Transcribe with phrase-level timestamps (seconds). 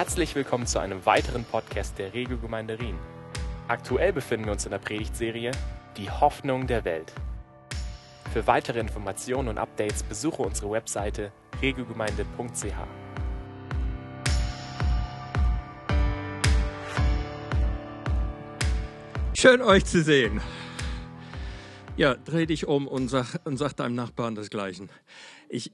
[0.00, 2.96] Herzlich willkommen zu einem weiteren Podcast der Regelgemeinde Rien.
[3.68, 5.52] Aktuell befinden wir uns in der Predigtserie
[5.98, 7.12] Die Hoffnung der Welt.
[8.32, 12.64] Für weitere Informationen und Updates besuche unsere Webseite regelgemeinde.ch.
[19.34, 20.40] Schön euch zu sehen.
[21.98, 24.88] Ja, dreh dich um und sag, und sag deinem Nachbarn desgleichen.
[25.50, 25.72] Ich,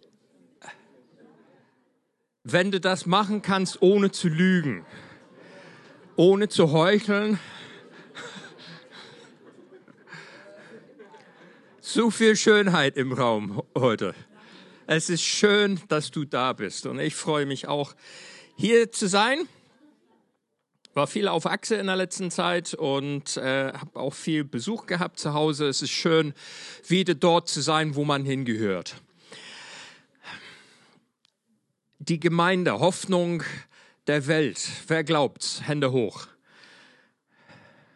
[2.49, 4.87] wenn du das machen kannst, ohne zu lügen,
[6.15, 7.41] ohne zu heucheln,
[11.81, 14.15] so viel Schönheit im Raum heute.
[14.87, 17.97] Es ist schön, dass du da bist und ich freue mich auch,
[18.55, 19.49] hier zu sein.
[20.95, 25.19] War viel auf Achse in der letzten Zeit und äh, habe auch viel Besuch gehabt
[25.19, 25.67] zu Hause.
[25.67, 26.33] Es ist schön,
[26.87, 29.03] wieder dort zu sein, wo man hingehört
[32.09, 33.43] die Gemeinde, Hoffnung
[34.07, 34.61] der Welt.
[34.87, 35.63] Wer glaubt's?
[35.67, 36.29] Hände hoch.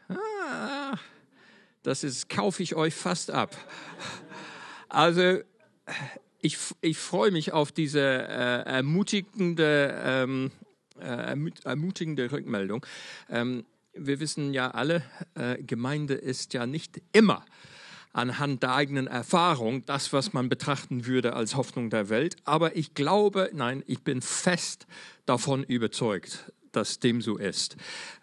[0.09, 0.97] Ah,
[1.83, 3.57] das ist, kaufe ich euch fast ab.
[4.89, 5.39] Also,
[6.41, 10.51] ich, ich freue mich auf diese äh, ermutigende, ähm,
[11.01, 12.85] äh, ermutigende Rückmeldung.
[13.29, 15.03] Ähm, wir wissen ja alle,
[15.35, 17.45] äh, Gemeinde ist ja nicht immer
[18.13, 22.37] anhand der eigenen Erfahrung das, was man betrachten würde als Hoffnung der Welt.
[22.45, 24.87] Aber ich glaube, nein, ich bin fest
[25.27, 27.77] davon überzeugt, dass dem so ist.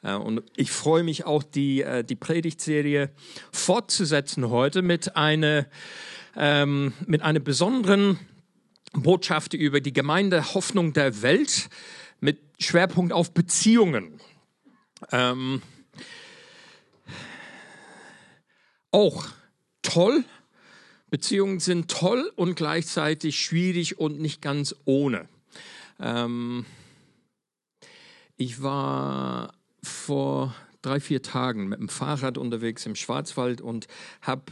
[0.04, 3.12] Äh, und ich freue mich auch, die, äh, die Predigtserie
[3.52, 5.68] fortzusetzen heute mit einer,
[6.36, 8.20] ähm, mit einer besonderen
[8.94, 11.70] Botschaft über die Gemeinde Hoffnung der Welt
[12.20, 14.20] mit Schwerpunkt auf Beziehungen.
[15.12, 15.62] Ähm,
[18.92, 19.28] auch
[19.88, 20.24] toll.
[21.10, 25.30] Beziehungen sind toll und gleichzeitig schwierig und nicht ganz ohne.
[26.00, 26.66] Ähm,
[28.36, 33.88] ich war vor drei, vier Tagen mit dem Fahrrad unterwegs im Schwarzwald und
[34.22, 34.44] habe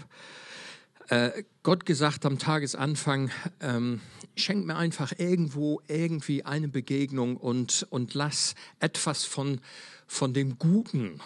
[1.09, 3.29] äh, Gott gesagt am Tagesanfang,
[3.59, 4.02] ähm,
[4.35, 9.59] schenk mir einfach irgendwo irgendwie eine Begegnung und, und lass etwas von,
[10.07, 11.19] von dem Guten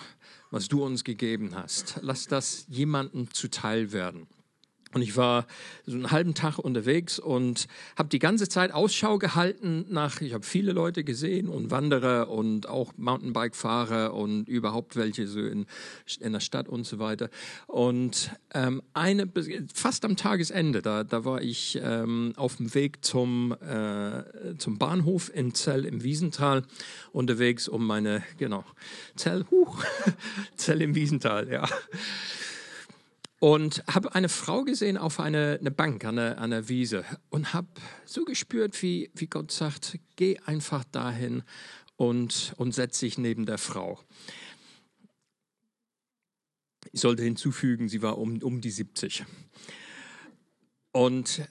[0.52, 2.00] was du uns gegeben hast.
[2.02, 4.28] Lass das jemandem zuteil werden.
[4.92, 5.46] Und ich war
[5.86, 10.44] so einen halben Tag unterwegs und habe die ganze Zeit Ausschau gehalten nach, ich habe
[10.44, 15.68] viele Leute gesehen und Wanderer und auch Mountainbike-Fahrer und überhaupt welche so in,
[16.20, 17.30] in der Stadt und so weiter.
[17.68, 19.32] Und ähm, eine,
[19.72, 25.32] fast am Tagesende, da, da war ich ähm, auf dem Weg zum, äh, zum Bahnhof
[25.32, 26.64] in Zell im Wiesental
[27.12, 28.66] unterwegs, um meine, genau,
[29.16, 29.84] Zell, huch,
[30.56, 31.70] Zell im Wiesental, ja
[33.40, 37.68] und habe eine Frau gesehen auf eine, eine Bank an der Wiese und habe
[38.06, 41.44] so gespürt, wie, wie Gott sagt, geh einfach dahin
[41.96, 44.00] und, und setz dich neben der Frau.
[46.92, 49.26] Ich sollte hinzufügen, sie war um, um die 70.
[50.92, 51.42] Und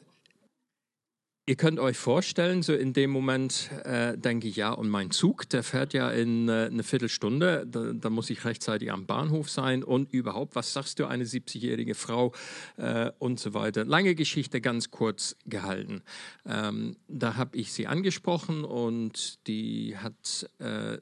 [1.49, 5.49] Ihr könnt euch vorstellen, so in dem Moment äh, denke ich, ja, und mein Zug,
[5.49, 9.83] der fährt ja in äh, eine Viertelstunde, da, da, muss ich rechtzeitig am Bahnhof sein
[9.83, 12.35] und überhaupt, was sagst du, eine 70-jährige Frau
[12.77, 13.87] äh, und so weiter.
[13.87, 16.03] Lange Geschichte, ganz kurz gehalten.
[16.45, 20.99] Ähm, da habe ich sie angesprochen und die hat äh,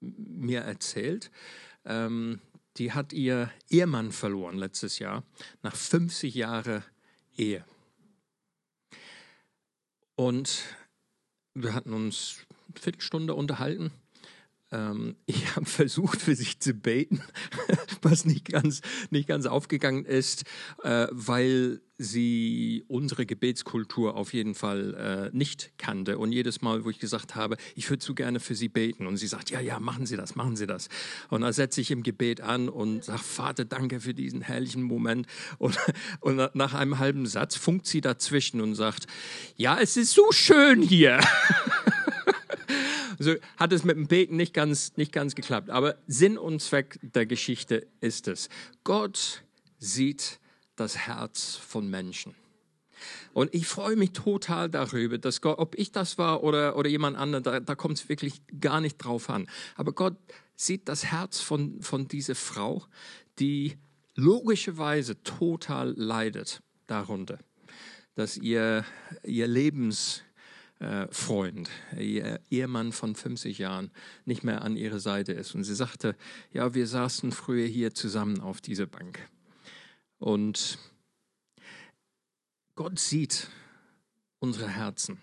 [0.00, 1.30] mir erzählt,
[1.84, 2.40] ähm,
[2.78, 5.24] die hat ihr Ehemann verloren letztes Jahr
[5.62, 6.82] nach 50 Jahren
[7.36, 7.66] Ehe.
[10.16, 10.64] Und
[11.54, 13.92] wir hatten uns eine Viertelstunde unterhalten.
[14.74, 17.22] Ähm, ich habe versucht, für sich zu beten,
[18.02, 18.80] was nicht ganz,
[19.10, 20.44] nicht ganz aufgegangen ist,
[20.82, 26.18] äh, weil sie unsere Gebetskultur auf jeden Fall äh, nicht kannte.
[26.18, 29.16] Und jedes Mal, wo ich gesagt habe, ich würde so gerne für sie beten, und
[29.16, 30.88] sie sagt, ja, ja, machen Sie das, machen Sie das.
[31.30, 35.26] Und dann setze ich im Gebet an und sage, Vater, danke für diesen herrlichen Moment.
[35.58, 35.78] Und,
[36.20, 39.06] und nach einem halben Satz funkt sie dazwischen und sagt,
[39.56, 41.20] ja, es ist so schön hier.
[43.18, 45.70] Also hat es mit dem Beten nicht ganz, nicht ganz geklappt.
[45.70, 48.48] Aber Sinn und Zweck der Geschichte ist es.
[48.82, 49.44] Gott
[49.78, 50.40] sieht
[50.76, 52.34] das Herz von Menschen.
[53.32, 57.16] Und ich freue mich total darüber, dass Gott, ob ich das war oder, oder jemand
[57.16, 59.48] anderes, da, da kommt es wirklich gar nicht drauf an.
[59.76, 60.16] Aber Gott
[60.56, 62.84] sieht das Herz von, von dieser Frau,
[63.38, 63.76] die
[64.14, 67.38] logischerweise total leidet darunter,
[68.14, 68.84] dass ihr,
[69.24, 69.48] ihr
[70.84, 73.90] Lebensfreund, ihr Ehemann von 50 Jahren
[74.24, 75.54] nicht mehr an ihrer Seite ist.
[75.54, 76.16] Und sie sagte,
[76.52, 79.18] ja, wir saßen früher hier zusammen auf dieser Bank.
[80.18, 80.78] Und
[82.74, 83.48] Gott sieht
[84.38, 85.22] unsere Herzen.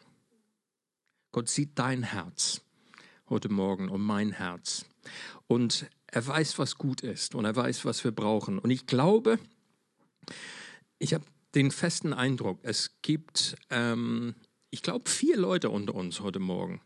[1.31, 2.61] Gott sieht dein Herz.
[3.29, 4.83] heute Morgen um mein Herz.
[5.47, 8.59] Und er weiß, was gut ist und er weiß, was wir brauchen.
[8.59, 9.39] Und ich glaube,
[10.99, 11.23] ich habe
[11.55, 14.35] den festen Eindruck, es gibt, ähm,
[14.71, 16.81] ich glaube, vier Leute unter uns heute Morgen,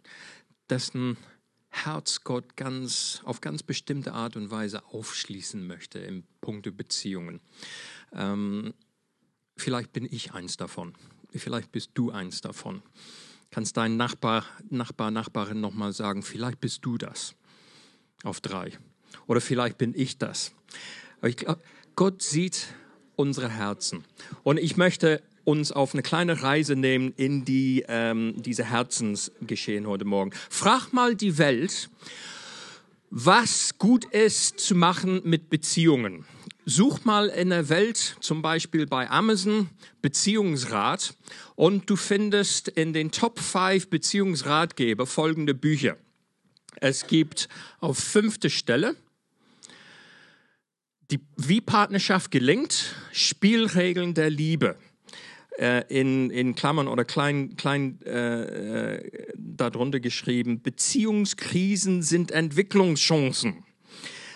[0.70, 1.18] dessen
[1.70, 7.42] Herz Gott ganz auf ganz bestimmte Art und Weise aufschließen möchte im Punkte Beziehungen.
[8.12, 8.74] Ähm,
[9.56, 10.94] vielleicht bin ich eins davon.
[11.32, 12.82] Vielleicht bist du eins davon.
[13.52, 17.36] Kannst deinen Nachbar, Nachbar, Nachbarin nochmal sagen, vielleicht bist du das.
[18.24, 18.72] Auf drei.
[19.28, 20.54] Oder vielleicht bin ich das.
[21.20, 21.62] Aber ich glaube,
[21.96, 22.68] Gott sieht
[23.16, 24.04] unsere Herzen.
[24.44, 30.06] Und ich möchte uns auf eine kleine Reise nehmen in die, ähm, diese Herzensgeschehen heute
[30.06, 30.32] Morgen.
[30.50, 31.90] Frag mal die Welt,
[33.10, 36.26] was gut ist zu machen mit Beziehungen.
[36.66, 39.70] Such mal in der Welt, zum Beispiel bei Amazon,
[40.02, 41.16] Beziehungsrat
[41.56, 45.96] und du findest in den Top 5 Beziehungsratgeber folgende Bücher.
[46.82, 47.48] Es gibt
[47.80, 48.96] auf fünfte Stelle
[51.12, 54.76] die, wie Partnerschaft gelingt, Spielregeln der Liebe
[55.57, 63.63] äh, in, in Klammern oder klein, klein äh, äh, darunter geschrieben, Beziehungskrisen sind Entwicklungschancen.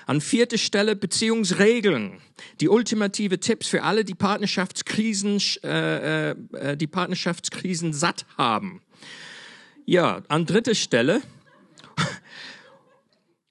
[0.05, 2.19] An vierter Stelle Beziehungsregeln.
[2.61, 8.81] Die ultimative Tipps für alle, die Partnerschaftskrisen, äh, äh, die Partnerschaftskrisen satt haben.
[9.85, 11.21] Ja, an dritter Stelle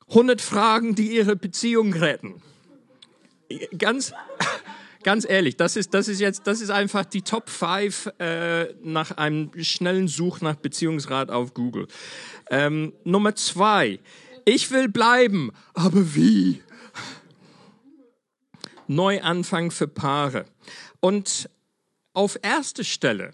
[0.09, 2.43] 100 Fragen, die ihre Beziehung retten.
[3.77, 4.13] Ganz,
[5.09, 9.13] ganz ehrlich, das ist, das ist jetzt, das ist einfach die Top 5 äh, nach
[9.13, 11.87] einem schnellen Such nach Beziehungsrat auf Google.
[12.51, 14.01] Ähm, Nummer zwei.
[14.45, 16.61] Ich will bleiben, aber wie?
[18.87, 20.45] Neuanfang für Paare.
[21.01, 21.49] Und
[22.13, 23.33] auf erste Stelle,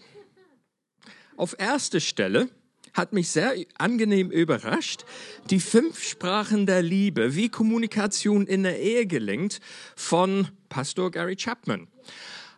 [1.35, 2.47] auf erste Stelle
[2.93, 5.03] hat mich sehr angenehm überrascht.
[5.49, 9.59] Die fünf Sprachen der Liebe, wie Kommunikation in der Ehe gelingt,
[9.97, 11.87] von Pastor Gary Chapman.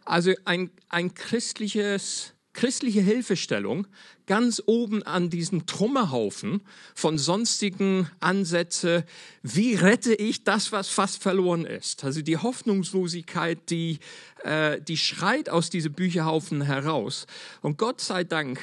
[0.03, 3.85] Also ein, ein christliches, christliche Hilfestellung
[4.25, 6.61] ganz oben an diesem Trümmerhaufen
[6.95, 9.05] von sonstigen Ansätze.
[9.43, 12.03] Wie rette ich das, was fast verloren ist?
[12.03, 13.99] Also die Hoffnungslosigkeit, die,
[14.43, 17.27] äh, die schreit aus diesem Bücherhaufen heraus.
[17.61, 18.59] Und Gott sei Dank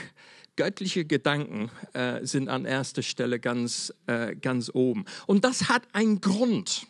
[0.56, 5.04] göttliche Gedanken äh, sind an erster Stelle ganz, äh, ganz oben.
[5.28, 6.88] Und das hat einen Grund.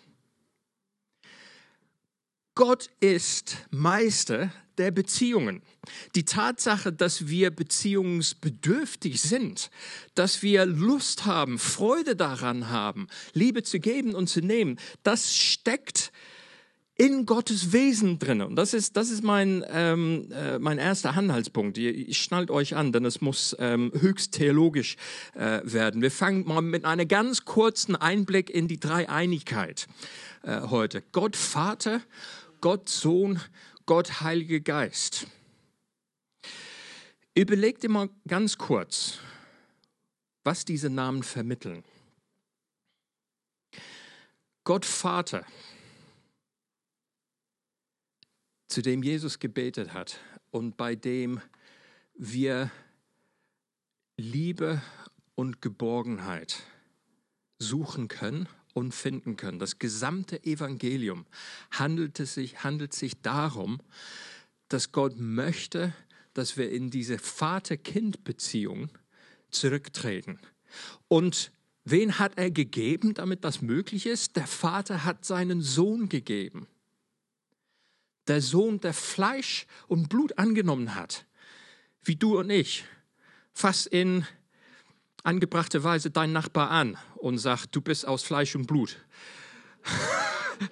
[2.54, 5.62] Gott ist Meister der Beziehungen.
[6.14, 9.70] Die Tatsache, dass wir beziehungsbedürftig sind,
[10.14, 16.12] dass wir Lust haben, Freude daran haben, Liebe zu geben und zu nehmen, das steckt
[16.96, 18.40] in Gottes Wesen drin.
[18.40, 21.76] Und das ist, das ist mein, ähm, äh, mein erster Anhaltspunkt.
[21.76, 24.96] Ich schnallt euch an, denn es muss ähm, höchst theologisch
[25.34, 26.02] äh, werden.
[26.02, 29.88] Wir fangen mal mit einem ganz kurzen Einblick in die Dreieinigkeit
[30.42, 31.02] äh, heute.
[31.10, 32.00] Gott Vater,
[32.64, 33.42] Gott Sohn,
[33.84, 35.26] Gott Heilige Geist.
[37.34, 39.18] Überlegt dir mal ganz kurz,
[40.44, 41.84] was diese Namen vermitteln.
[44.64, 45.44] Gott Vater
[48.68, 50.18] zu dem Jesus gebetet hat
[50.50, 51.42] und bei dem
[52.14, 52.70] wir
[54.16, 54.80] Liebe
[55.34, 56.62] und Geborgenheit
[57.58, 59.58] suchen können und finden können.
[59.58, 61.24] Das gesamte Evangelium
[61.70, 63.80] handelt, sich, handelt sich darum,
[64.68, 65.94] dass Gott möchte,
[66.34, 68.90] dass wir in diese Vater-Kind-Beziehung
[69.50, 70.38] zurücktreten.
[71.08, 71.52] Und
[71.84, 74.36] wen hat er gegeben, damit das möglich ist?
[74.36, 76.66] Der Vater hat seinen Sohn gegeben
[78.26, 81.26] der Sohn, der Fleisch und Blut angenommen hat,
[82.02, 82.84] wie du und ich,
[83.52, 84.26] fass in
[85.22, 88.96] angebrachte Weise deinen Nachbar an und sag, du bist aus Fleisch und Blut.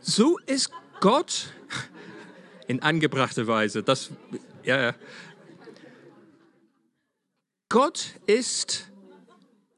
[0.00, 1.52] so ist Gott
[2.66, 3.82] in angebrachte Weise.
[3.82, 4.10] Das,
[4.64, 4.94] ja,
[7.68, 8.90] Gott ist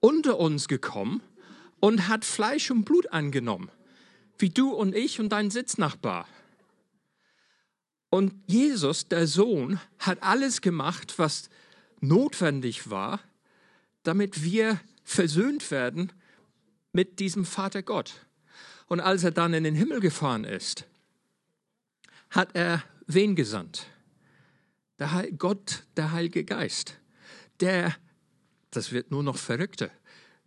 [0.01, 1.23] unter uns gekommen
[1.81, 3.71] und hat Fleisch und Blut angenommen
[4.43, 6.29] wie du und ich und dein Sitznachbar.
[8.11, 11.49] Und Jesus, der Sohn, hat alles gemacht, was
[12.01, 13.21] notwendig war,
[14.03, 16.12] damit wir versöhnt werden
[16.92, 18.26] mit diesem Vater Gott.
[18.87, 20.87] Und als er dann in den Himmel gefahren ist,
[22.30, 23.87] hat er wen gesandt?
[24.99, 26.99] Der Heil Gott, der Heilige Geist.
[27.61, 27.94] Der,
[28.71, 29.90] das wird nur noch verrückter.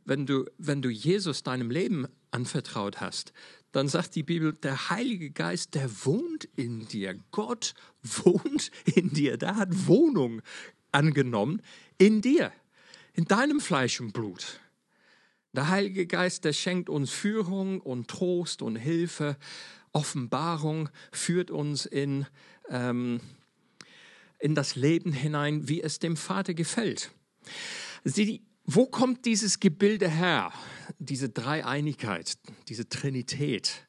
[0.05, 3.33] Wenn du, wenn du Jesus deinem Leben anvertraut hast,
[3.71, 7.19] dann sagt die Bibel, der Heilige Geist, der wohnt in dir.
[7.31, 9.37] Gott wohnt in dir.
[9.37, 10.41] Der hat Wohnung
[10.91, 11.61] angenommen
[11.97, 12.51] in dir,
[13.15, 14.59] in deinem Fleisch und Blut.
[15.53, 19.37] Der Heilige Geist, der schenkt uns Führung und Trost und Hilfe,
[19.93, 22.25] Offenbarung, führt uns in,
[22.69, 23.21] ähm,
[24.39, 27.11] in das Leben hinein, wie es dem Vater gefällt.
[28.03, 30.51] Sie, wo kommt dieses Gebilde her,
[30.99, 33.84] diese Dreieinigkeit, diese Trinität?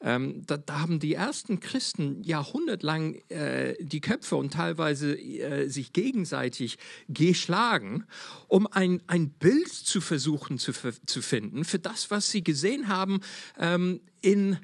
[0.00, 5.92] Ähm, da, da, haben die ersten Christen jahrhundertlang äh, die Köpfe und teilweise äh, sich
[5.92, 6.78] gegenseitig
[7.08, 8.04] geschlagen,
[8.46, 13.20] um ein, ein Bild zu versuchen zu, zu finden für das, was sie gesehen haben
[13.58, 14.58] ähm, in,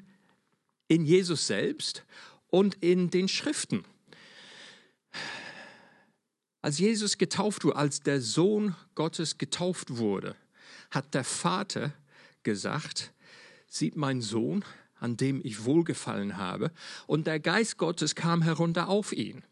[0.87, 2.05] in Jesus selbst
[2.47, 3.83] und in den Schriften.
[6.61, 10.37] Als Jesus getauft wurde, als der Sohn Gottes getauft wurde,
[10.91, 11.93] hat der Vater
[12.43, 13.11] gesagt,
[13.67, 14.63] sieht mein Sohn,
[15.05, 16.71] an dem ich wohlgefallen habe,
[17.05, 19.43] und der Geist Gottes kam herunter auf ihn.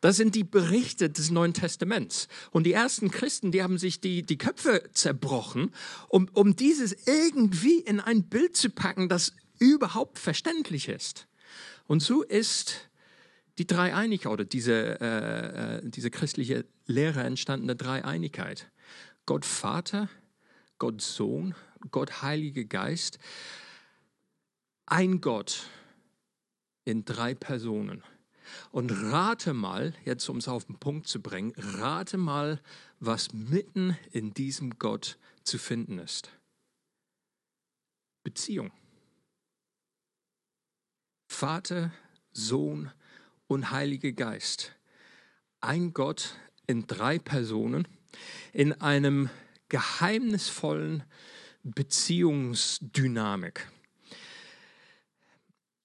[0.00, 2.26] Das sind die Berichte des Neuen Testaments.
[2.50, 5.70] Und die ersten Christen, die haben sich die, die Köpfe zerbrochen,
[6.08, 11.28] um, um dieses irgendwie in ein Bild zu packen, das überhaupt verständlich ist.
[11.86, 12.88] Und so ist
[13.58, 18.72] die Dreieinigkeit oder diese, äh, äh diese christliche Lehre entstandene Dreieinigkeit.
[19.24, 20.08] Gott Vater,
[20.78, 21.54] Gott Sohn,
[21.92, 23.20] Gott Heiliger Geist
[24.86, 25.68] ein Gott
[26.84, 28.02] in drei Personen.
[28.70, 32.60] Und rate mal, jetzt um es auf den Punkt zu bringen, rate mal,
[32.98, 36.30] was mitten in diesem Gott zu finden ist.
[38.24, 38.72] Beziehung.
[41.28, 41.92] Vater,
[42.32, 42.90] Sohn
[43.46, 44.74] und Heiliger Geist.
[45.60, 46.36] Ein Gott
[46.66, 47.88] in drei Personen,
[48.52, 49.30] in einem
[49.68, 51.04] geheimnisvollen
[51.62, 53.68] Beziehungsdynamik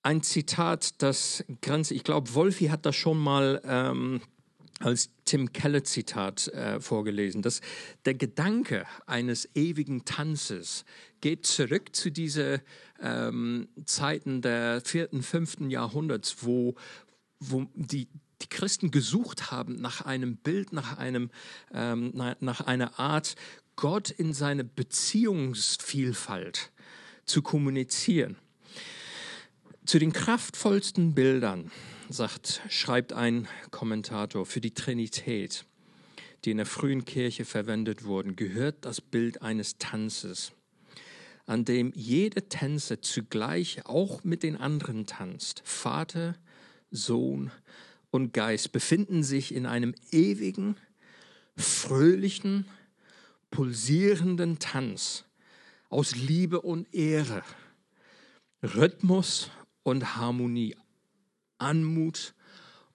[0.08, 4.22] ein Zitat, das grenzt, ich glaube, Wolfi hat das schon mal ähm,
[4.80, 7.60] als Tim Keller Zitat äh, vorgelesen, dass
[8.06, 10.86] der Gedanke eines ewigen Tanzes
[11.20, 12.62] geht zurück zu diesen
[13.02, 16.76] ähm, Zeiten der vierten, fünften Jahrhunderts, wo,
[17.42, 18.08] wo die,
[18.42, 21.32] die Christen gesucht haben nach einem Bild, nach, einem,
[21.74, 23.36] ähm, nach einer Art,
[23.76, 26.72] Gott in seine Beziehungsvielfalt
[27.26, 28.38] zu kommunizieren.
[29.88, 31.72] Zu den kraftvollsten Bildern,
[32.10, 35.64] sagt, schreibt ein Kommentator, für die Trinität,
[36.44, 40.52] die in der frühen Kirche verwendet wurden, gehört das Bild eines Tanzes,
[41.46, 45.62] an dem jede Tänzer zugleich auch mit den anderen tanzt.
[45.64, 46.36] Vater,
[46.92, 47.50] Sohn
[48.12, 50.76] und Geist befinden sich in einem ewigen,
[51.56, 52.68] fröhlichen,
[53.52, 55.24] pulsierenden Tanz
[55.88, 57.42] aus Liebe und Ehre.
[58.62, 59.50] Rhythmus
[59.88, 60.76] und Harmonie,
[61.60, 62.36] Anmut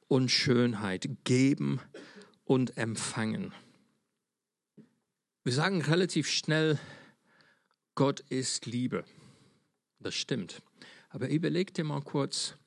[0.08, 1.80] und Schönheit, geben
[2.44, 3.54] und empfangen.
[5.42, 6.78] Wir sagen relativ schnell,
[7.94, 9.06] Gott ist Liebe.
[10.00, 10.61] Das stimmt.
[11.08, 12.58] Aber überleg dir mal kurz,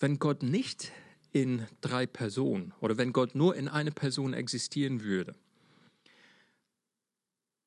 [0.00, 0.90] wenn Gott nicht
[1.30, 5.36] in drei Personen oder wenn Gott nur in einer Person existieren würde,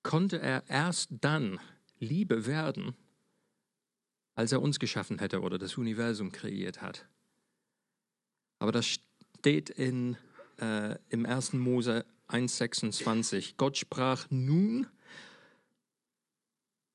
[0.03, 1.57] konnte er erst dann
[1.99, 2.97] Liebe werden,
[4.35, 7.07] als er uns geschaffen hätte oder das Universum kreiert hat.
[8.59, 10.17] Aber das steht in,
[10.59, 11.53] äh, im 1.
[11.53, 13.55] Mose 1,26.
[13.57, 14.87] Gott sprach nun,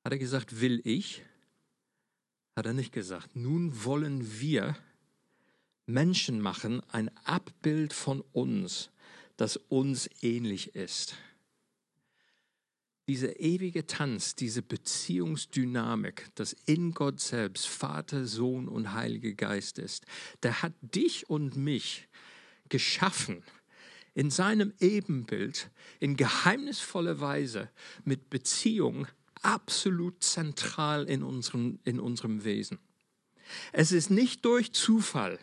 [0.04, 1.22] hat er gesagt, will ich?
[2.56, 4.76] Hat er nicht gesagt, nun wollen wir
[5.86, 8.90] Menschen machen, ein Abbild von uns,
[9.36, 11.16] das uns ähnlich ist
[13.10, 20.06] dieser ewige Tanz, diese Beziehungsdynamik, das in Gott selbst Vater, Sohn und Heiliger Geist ist,
[20.44, 22.06] der hat dich und mich
[22.68, 23.42] geschaffen
[24.14, 27.68] in seinem Ebenbild in geheimnisvoller Weise
[28.04, 29.08] mit Beziehung
[29.42, 32.78] absolut zentral in unserem, in unserem Wesen.
[33.72, 35.40] Es ist nicht durch Zufall,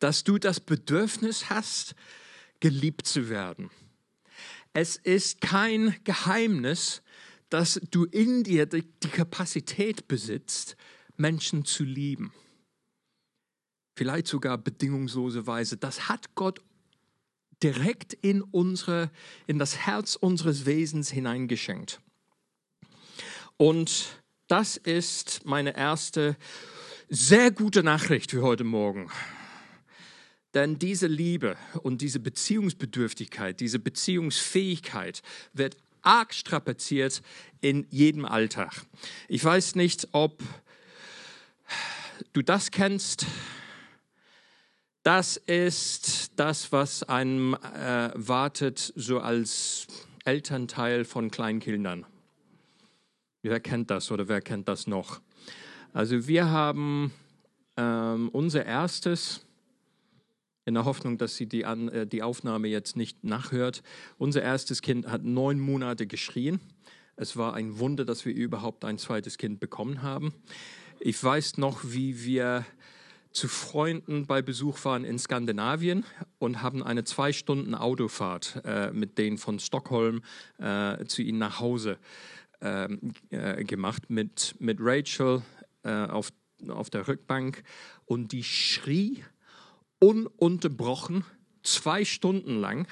[0.00, 1.94] dass du das Bedürfnis hast,
[2.60, 3.70] geliebt zu werden
[4.74, 7.02] es ist kein Geheimnis,
[7.48, 10.76] dass du in dir die, Kapazität besitzt,
[11.16, 12.32] Menschen zu lieben.
[13.96, 15.76] Vielleicht sogar bedingungslose Weise.
[15.76, 16.60] Das hat Gott
[17.62, 19.12] direkt in unsere,
[19.46, 22.00] in das Herz unseres Wesens hineingeschenkt.
[23.56, 26.36] Und das ist meine erste
[27.08, 29.08] sehr gute Nachricht für heute Morgen.
[30.54, 37.22] Denn diese Liebe und diese Beziehungsbedürftigkeit, diese Beziehungsfähigkeit wird arg strapaziert
[37.60, 38.72] in jedem Alltag.
[39.28, 40.42] Ich weiß nicht, ob
[42.32, 43.26] du das kennst.
[45.02, 49.86] Das ist das, was einem äh, wartet, so als
[50.24, 52.06] Elternteil von Kleinkindern.
[53.42, 55.20] Wer kennt das oder wer kennt das noch?
[55.92, 57.12] Also wir haben
[57.76, 59.43] ähm, unser erstes,
[60.64, 63.82] in der Hoffnung, dass sie die, An äh, die Aufnahme jetzt nicht nachhört,
[64.18, 66.60] unser erstes Kind hat neun Monate geschrien.
[67.16, 70.34] Es war ein Wunder, dass wir überhaupt ein zweites Kind bekommen haben.
[71.00, 72.64] Ich weiß noch, wie wir
[73.30, 76.04] zu Freunden bei Besuch waren in Skandinavien
[76.38, 80.22] und haben eine zwei Stunden Autofahrt äh, mit denen von Stockholm
[80.58, 81.98] äh, zu ihnen nach Hause
[82.60, 85.42] ähm, äh, gemacht mit, mit Rachel
[85.82, 86.32] äh, auf,
[86.68, 87.64] auf der Rückbank
[88.06, 89.24] und die schrie
[89.98, 91.24] ununterbrochen
[91.62, 92.86] zwei Stunden lang,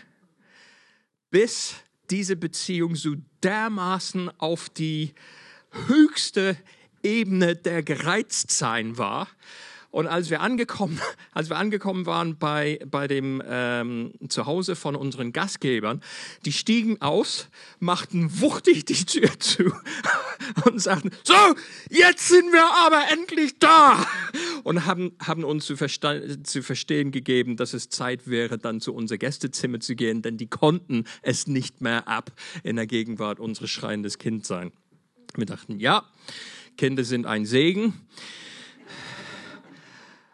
[1.31, 1.75] bis
[2.11, 5.15] diese Beziehung so dermaßen auf die
[5.87, 6.57] höchste
[7.03, 9.29] Ebene der Gereiztsein war,
[9.93, 10.99] und als wir angekommen,
[11.33, 16.03] als wir angekommen waren bei, bei dem ähm, Zuhause von unseren Gastgebern,
[16.45, 19.73] die stiegen aus, machten wuchtig die Tür zu
[20.65, 21.35] und sagten, so,
[21.91, 24.05] jetzt sind wir aber endlich da
[24.65, 29.19] und haben, haben uns zu, zu verstehen gegeben, dass es Zeit wäre, dann zu unser
[29.19, 32.33] Gästezimmer zu gehen, denn die konnten es nicht mehr ab,
[32.63, 34.73] in der Gegenwart unseres schreiendes Kind sein.
[35.37, 36.05] Wir dachten, ja,
[36.79, 37.95] Kinder sind ein Segen.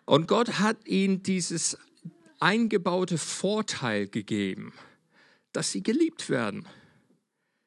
[0.09, 1.77] Und Gott hat ihnen dieses
[2.41, 4.73] eingebaute Vorteil gegeben,
[5.53, 6.67] dass sie geliebt werden.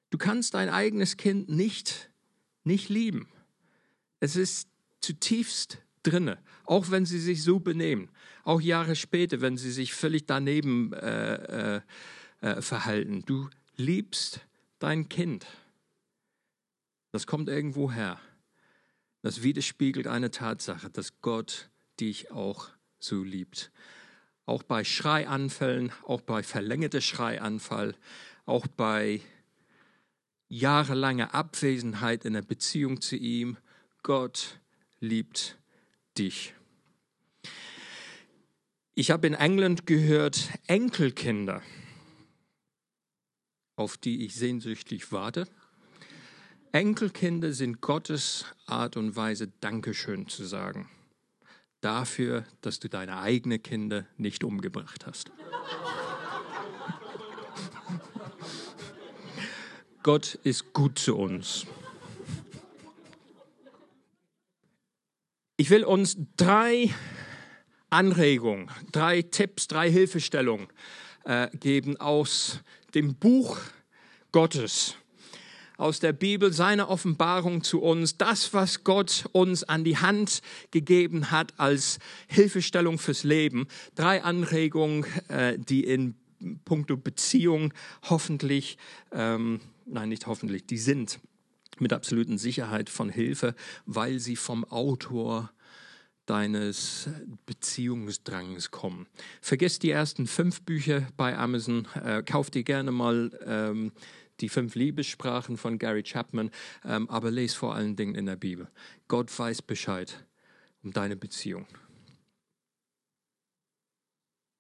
[0.10, 2.10] Du kannst dein eigenes Kind nicht,
[2.64, 3.30] nicht lieben.
[4.20, 4.68] Es ist
[5.02, 8.10] zutiefst drinne, auch wenn sie sich so benehmen,
[8.44, 11.82] auch Jahre später, wenn sie sich völlig daneben äh, äh,
[12.42, 13.22] äh verhalten.
[13.24, 14.40] Du liebst
[14.80, 15.46] dein Kind.
[17.12, 18.20] Das kommt irgendwo her.
[19.22, 21.70] Das widerspiegelt eine Tatsache, dass Gott
[22.00, 22.70] dich auch
[23.00, 23.72] so liebt.
[24.46, 27.96] Auch bei Schreianfällen, auch bei verlängerter Schreianfall,
[28.46, 29.22] auch bei
[30.50, 33.58] jahrelanger Abwesenheit in der Beziehung zu ihm.
[34.04, 34.60] Gott
[35.00, 35.58] liebt
[36.18, 36.54] dich.
[38.94, 41.62] Ich habe in England gehört, Enkelkinder,
[43.78, 45.48] auf die ich sehnsüchtig warte.
[46.74, 50.90] Enkelkinder sind Gottes Art und Weise, Dankeschön zu sagen
[51.82, 55.32] dafür, dass du deine eigenen Kinder nicht umgebracht hast.
[60.04, 61.66] Gott ist gut zu uns.
[65.58, 66.90] Ich will uns drei
[67.92, 70.68] Anregungen, drei Tipps, drei Hilfestellungen
[71.24, 72.62] äh, geben aus
[72.96, 73.60] dem Buch
[74.32, 74.96] Gottes
[75.82, 81.32] aus der Bibel, seine Offenbarung zu uns, das, was Gott uns an die Hand gegeben
[81.32, 83.68] hat als Hilfestellung fürs Leben.
[83.96, 86.16] Drei Anregungen, äh, die in
[86.66, 88.78] puncto Beziehung hoffentlich,
[89.12, 91.20] ähm, nein, nicht hoffentlich, die sind
[91.80, 95.52] mit absoluten Sicherheit von Hilfe, weil sie vom Autor
[96.28, 97.10] deines
[97.48, 99.08] Beziehungsdrangs kommen.
[99.42, 103.92] Vergiss die ersten fünf Bücher bei Amazon, äh, kauf dir gerne mal ähm,
[104.42, 106.52] die fünf Liebessprachen von Gary Chapman,
[106.84, 108.68] ähm, aber lese vor allen Dingen in der Bibel.
[109.08, 110.26] Gott weiß Bescheid
[110.84, 111.68] um deine Beziehung.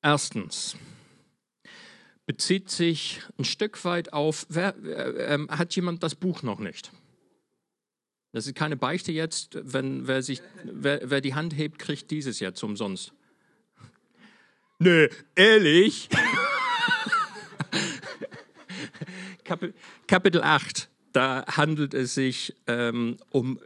[0.01, 0.75] Erstens
[2.25, 6.91] bezieht sich ein Stück weit auf, wer, äh, äh, hat jemand das Buch noch nicht?
[8.31, 12.39] Das ist keine Beichte jetzt, wenn wer, sich, wer, wer die Hand hebt, kriegt dieses
[12.39, 13.13] jetzt umsonst.
[14.79, 16.09] Nö, ehrlich?
[20.07, 23.59] Kapitel 8, da handelt es sich ähm, um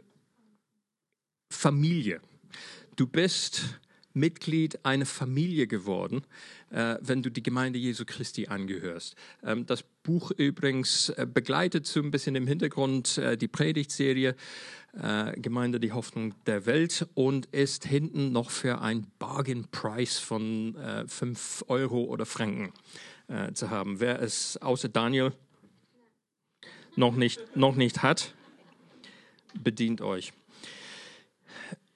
[1.50, 2.20] Familie.
[2.96, 3.78] Du bist
[4.16, 6.24] Mitglied einer Familie geworden,
[6.70, 9.14] äh, wenn du die Gemeinde Jesu Christi angehörst.
[9.42, 14.34] Ähm, das Buch übrigens äh, begleitet so ein bisschen im Hintergrund äh, die Predigtserie
[15.00, 20.76] äh, Gemeinde die Hoffnung der Welt und ist hinten noch für ein Bargain Price von
[21.06, 22.72] 5 äh, Euro oder Franken
[23.28, 24.00] äh, zu haben.
[24.00, 25.32] Wer es außer Daniel
[26.96, 28.34] noch nicht, noch nicht hat,
[29.62, 30.32] bedient euch.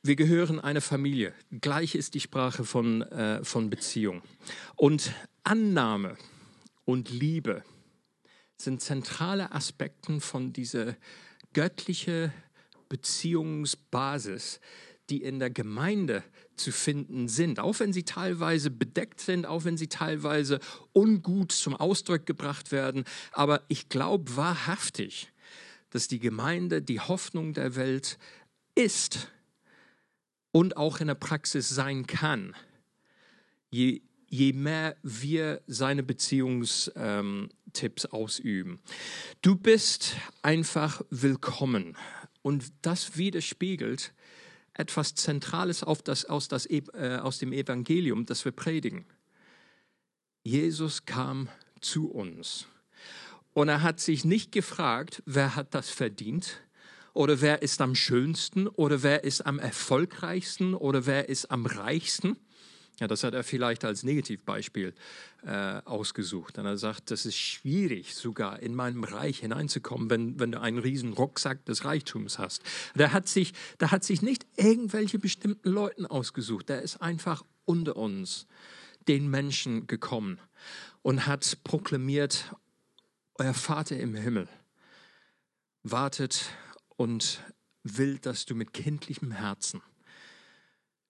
[0.03, 1.35] Wir gehören einer Familie.
[1.51, 4.23] Gleich ist die Sprache von, äh, von Beziehung.
[4.77, 5.13] Und
[5.45, 6.17] Annahme
[6.85, 7.65] und Liebe
[8.57, 10.97] sind zentrale Aspekte von dieser
[11.53, 12.33] göttlichen
[12.89, 14.61] Beziehungsbasis,
[15.11, 16.23] die in der Gemeinde
[16.55, 20.61] zu finden sind, auch wenn sie teilweise bedeckt sind, auch wenn sie teilweise
[20.93, 23.05] ungut zum Ausdruck gebracht werden.
[23.33, 25.33] Aber ich glaube wahrhaftig,
[25.91, 28.19] dass die Gemeinde die Hoffnung der Welt
[28.75, 29.29] ist
[30.53, 32.55] und auch in der Praxis sein kann,
[33.71, 37.49] je, je mehr wir seine Beziehungstipps ähm,
[38.11, 38.81] ausüben.
[39.43, 41.97] Du bist einfach willkommen
[42.43, 44.13] Und das widerspiegelt
[44.75, 49.05] etwas Zentrales das, aus, das, äh, aus dem Evangelium, das wir predigen.
[50.43, 51.49] Jesus kam
[51.81, 52.67] zu uns.
[53.53, 56.61] Und er hat sich nicht gefragt, wer hat das verdient
[57.13, 62.37] oder wer ist am schönsten oder wer ist am erfolgreichsten oder wer ist am reichsten.
[63.01, 64.95] Ja, das hat er vielleicht als Negativbeispiel
[65.43, 66.59] äh, ausgesucht.
[66.59, 70.79] Und er sagt, das ist schwierig, sogar in meinem Reich hineinzukommen, wenn, wenn du einen
[70.79, 72.63] riesen Rucksack des Reichtums hast.
[72.95, 76.69] Der hat sich, der hat sich nicht irgendwelche bestimmten Leuten ausgesucht.
[76.69, 78.47] Der ist einfach unter uns,
[79.09, 80.39] den Menschen gekommen
[81.01, 82.55] und hat proklamiert,
[83.37, 84.47] euer Vater im Himmel
[85.83, 86.51] wartet
[86.97, 87.43] und
[87.83, 89.81] will, dass du mit kindlichem Herzen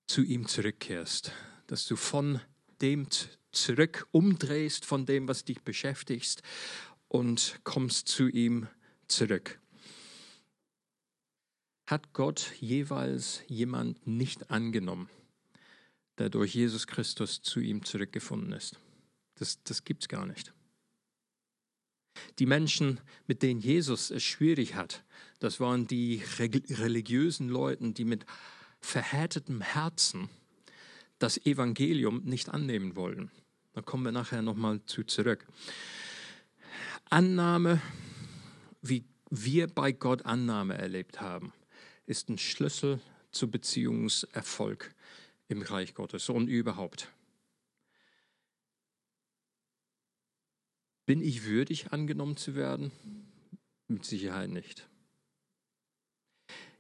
[0.07, 1.33] zu ihm zurückkehrst,
[1.71, 2.41] dass du von
[2.81, 3.07] dem
[3.53, 6.43] zurück umdrehst, von dem, was dich beschäftigt
[7.07, 8.67] und kommst zu ihm
[9.07, 9.61] zurück.
[11.87, 15.09] Hat Gott jeweils jemand nicht angenommen,
[16.19, 18.77] der durch Jesus Christus zu ihm zurückgefunden ist?
[19.37, 20.53] Das, das gibt es gar nicht.
[22.41, 25.05] Die Menschen, mit denen Jesus es schwierig hat,
[25.39, 28.27] das waren die religiösen Leute, die mit
[28.81, 30.29] verhärtetem Herzen
[31.21, 33.31] das Evangelium nicht annehmen wollen.
[33.73, 35.47] Da kommen wir nachher nochmal zu zurück.
[37.09, 37.81] Annahme,
[38.83, 41.53] wie wir bei Gott Annahme erlebt haben,
[42.07, 44.93] ist ein Schlüssel zu Beziehungserfolg
[45.47, 47.09] im Reich Gottes und überhaupt.
[51.07, 52.93] Bin ich würdig, angenommen zu werden?
[53.89, 54.89] Mit Sicherheit nicht.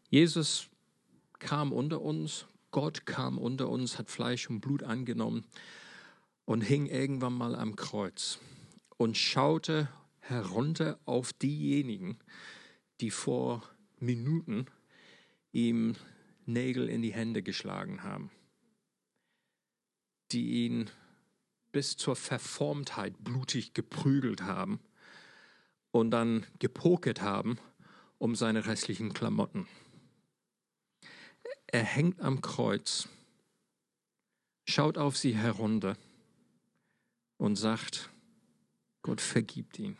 [0.08, 0.68] Jesus
[1.40, 5.44] kam unter uns, Gott kam unter uns, hat Fleisch und Blut angenommen
[6.44, 8.38] und hing irgendwann mal am Kreuz
[8.96, 9.88] und schaute
[10.20, 12.18] herunter auf diejenigen,
[13.00, 13.62] die vor
[13.98, 14.66] Minuten
[15.52, 15.96] ihm
[16.46, 18.30] Nägel in die Hände geschlagen haben,
[20.32, 20.90] die ihn
[21.72, 24.80] bis zur Verformtheit blutig geprügelt haben
[25.92, 27.58] und dann gepokert haben
[28.18, 29.66] um seine restlichen Klamotten.
[31.72, 33.08] Er hängt am Kreuz,
[34.68, 35.96] schaut auf sie herunter
[37.36, 38.10] und sagt,
[39.02, 39.96] Gott vergibt ihn,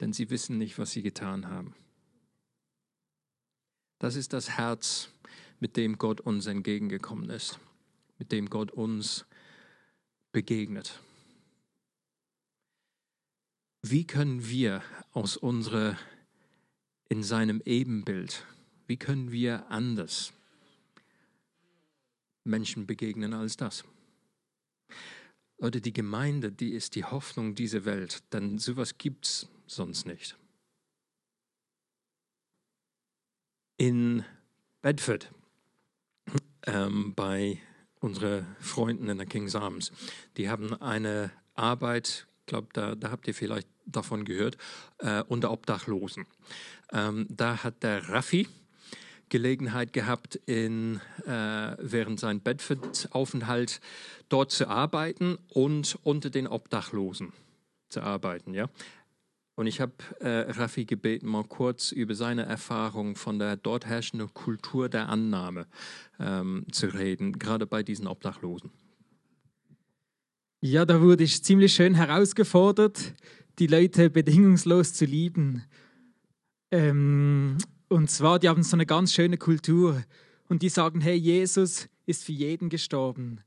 [0.00, 1.74] denn sie wissen nicht, was sie getan haben.
[3.98, 5.08] Das ist das Herz,
[5.60, 7.58] mit dem Gott uns entgegengekommen ist
[8.22, 9.26] mit dem Gott uns
[10.30, 11.00] begegnet.
[13.82, 15.98] Wie können wir aus unserer,
[17.08, 18.46] in seinem Ebenbild,
[18.92, 20.34] wie können wir anders
[22.44, 23.84] Menschen begegnen als das?
[25.56, 30.36] Leute, die Gemeinde, die ist die Hoffnung dieser Welt, denn sowas gibt es sonst nicht.
[33.78, 34.26] In
[34.82, 35.32] Bedford
[36.66, 37.62] ähm, bei
[38.00, 39.90] unsere Freunden in der King's Arms.
[40.36, 44.58] Die haben eine Arbeit, ich glaube, da, da, habt ihr vielleicht davon gehört,
[44.98, 46.26] äh, unter Obdachlosen.
[46.92, 48.48] Ähm, da hat der Raffi
[49.32, 53.80] Gelegenheit gehabt, in, äh, während sein Bedford-Aufenthalt
[54.28, 57.32] dort zu arbeiten und unter den Obdachlosen
[57.88, 58.52] zu arbeiten.
[58.52, 58.68] Ja?
[59.54, 64.34] Und ich habe äh, Raffi gebeten, mal kurz über seine Erfahrung von der dort herrschenden
[64.34, 65.66] Kultur der Annahme
[66.20, 68.70] ähm, zu reden, gerade bei diesen Obdachlosen.
[70.60, 73.14] Ja, da wurde ich ziemlich schön herausgefordert,
[73.58, 75.64] die Leute bedingungslos zu lieben.
[76.70, 77.56] Ähm,
[77.92, 80.02] und zwar, die haben so eine ganz schöne Kultur
[80.48, 83.40] und die sagen, hey, Jesus ist für jeden gestorben,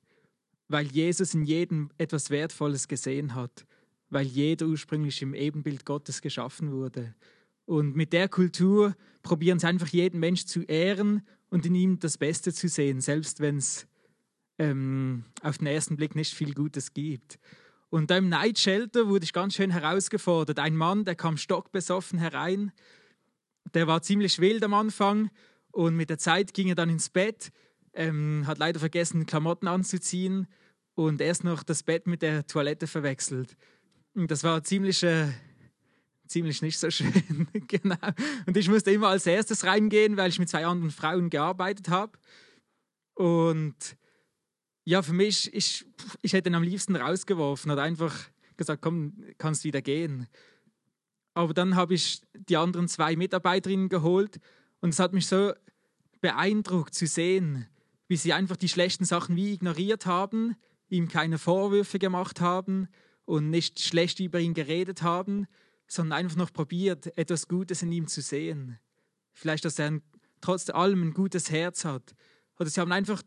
[0.68, 3.66] weil Jesus in jedem etwas Wertvolles gesehen hat
[4.10, 7.14] weil jeder ursprünglich im Ebenbild Gottes geschaffen wurde.
[7.66, 12.18] Und mit der Kultur probieren sie einfach jeden Mensch zu ehren und in ihm das
[12.18, 13.88] Beste zu sehen, selbst wenn es
[14.60, 17.40] ähm, auf den ersten Blick nicht viel Gutes gibt.
[17.90, 20.60] Und da im Night Shelter wurde ich ganz schön herausgefordert.
[20.60, 22.72] Ein Mann, der kam stockbesoffen herein,
[23.74, 25.30] der war ziemlich wild am Anfang
[25.72, 27.52] und mit der Zeit ging er dann ins Bett,
[27.94, 30.48] ähm, hat leider vergessen, Klamotten anzuziehen
[30.96, 33.56] und erst noch das Bett mit der Toilette verwechselt.
[34.14, 35.28] Das war ziemlich, äh,
[36.28, 37.48] ziemlich nicht so schön.
[37.68, 37.98] genau.
[38.46, 42.18] Und ich musste immer als erstes reingehen, weil ich mit zwei anderen Frauen gearbeitet habe.
[43.14, 43.98] Und
[44.86, 45.86] ja, für mich, ich,
[46.22, 48.16] ich hätte ihn am liebsten rausgeworfen, hat einfach
[48.56, 50.28] gesagt, komm, kannst wieder gehen.
[51.36, 54.40] Aber dann habe ich die anderen zwei Mitarbeiterinnen geholt
[54.80, 55.54] und es hat mich so
[56.22, 57.68] beeindruckt zu sehen,
[58.08, 60.56] wie sie einfach die schlechten Sachen wie ignoriert haben,
[60.88, 62.88] ihm keine Vorwürfe gemacht haben
[63.26, 65.46] und nicht schlecht über ihn geredet haben,
[65.88, 68.80] sondern einfach noch probiert, etwas Gutes in ihm zu sehen.
[69.34, 70.02] Vielleicht, dass er ein,
[70.40, 72.16] trotz allem ein gutes Herz hat.
[72.58, 73.22] Oder sie haben einfach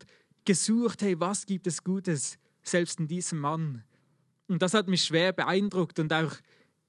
[0.47, 3.85] gesucht, hey, was gibt es Gutes, selbst in diesem Mann.
[4.47, 6.33] Und das hat mich schwer beeindruckt und auch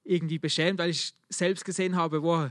[0.09, 2.49] irgendwie beschämt, weil ich selbst gesehen habe, wow,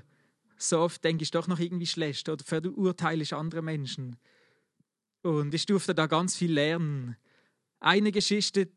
[0.57, 4.17] so oft denke ich doch noch irgendwie schlecht oder verurteile ich andere Menschen.
[5.23, 7.17] Und ich durfte da ganz viel lernen.
[7.81, 8.69] Eine Geschichte,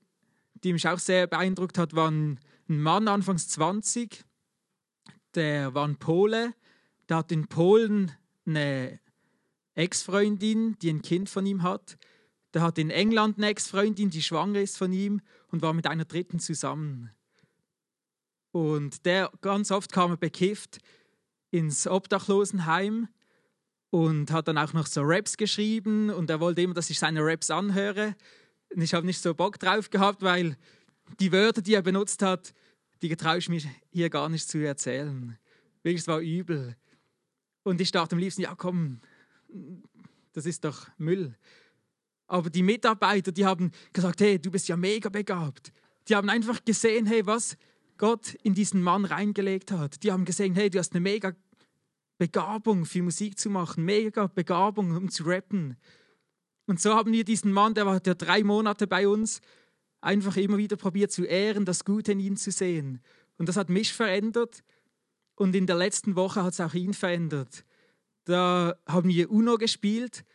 [0.63, 4.23] die mich auch sehr beeindruckt hat, war ein Mann anfangs 20,
[5.35, 6.53] der war ein Pole,
[7.07, 8.11] der hat in Polen
[8.45, 8.99] eine
[9.75, 11.97] Ex-Freundin, die ein Kind von ihm hat.
[12.53, 16.05] Der hat in England eine Ex-Freundin, die schwanger ist von ihm und war mit einer
[16.05, 17.11] dritten zusammen.
[18.51, 20.79] Und der ganz oft kam er bekifft
[21.51, 23.07] ins Obdachlosenheim
[23.89, 27.23] und hat dann auch noch so Raps geschrieben und er wollte immer, dass ich seine
[27.23, 28.15] Raps anhöre.
[28.73, 30.57] Und ich habe nicht so Bock drauf gehabt, weil
[31.19, 32.53] die Wörter, die er benutzt hat,
[33.01, 33.61] die traue ich mir
[33.91, 35.37] hier gar nicht zu erzählen.
[35.83, 36.75] Wirklich, es war übel.
[37.63, 39.01] Und ich dachte am liebsten, ja komm,
[40.33, 41.35] das ist doch Müll.
[42.27, 45.73] Aber die Mitarbeiter, die haben gesagt, hey, du bist ja mega begabt.
[46.07, 47.57] Die haben einfach gesehen, hey, was
[48.01, 50.01] Gott in diesen Mann reingelegt hat.
[50.01, 51.33] Die haben gesehen, hey, du hast eine mega
[52.17, 55.77] Begabung für Musik zu machen, mega Begabung, um zu rappen.
[56.65, 59.39] Und so haben wir diesen Mann, der war der drei Monate bei uns,
[60.01, 63.03] einfach immer wieder probiert zu ehren, das Gute in ihm zu sehen.
[63.37, 64.63] Und das hat mich verändert.
[65.35, 67.65] Und in der letzten Woche hat es auch ihn verändert.
[68.23, 70.25] Da haben wir UNO gespielt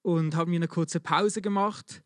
[0.00, 2.02] und haben wir eine kurze Pause gemacht.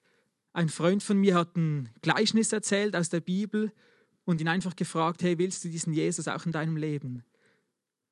[0.52, 3.70] Ein Freund von mir hat ein Gleichnis erzählt aus der Bibel
[4.24, 7.22] und ihn einfach gefragt, hey, willst du diesen Jesus auch in deinem Leben?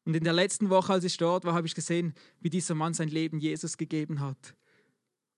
[0.04, 2.94] Und in der letzten Woche, als ich dort war, habe ich gesehen, wie dieser Mann
[2.94, 4.54] sein Leben Jesus gegeben hat.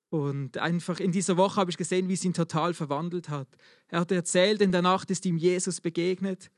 [0.09, 3.49] Und einfach in dieser Woche habe ich gesehen, wie es ihn total verwandelt hat.
[3.89, 6.51] Er hat erzählt, in der Nacht ist ihm Jesus begegnet.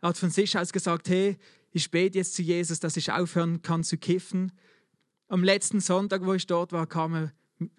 [0.00, 1.36] Er hat von sich aus gesagt, hey,
[1.72, 4.52] ich bete jetzt zu Jesus, dass ich aufhören kann zu kiffen.
[5.28, 7.32] Am letzten Sonntag, wo ich dort war, kam er,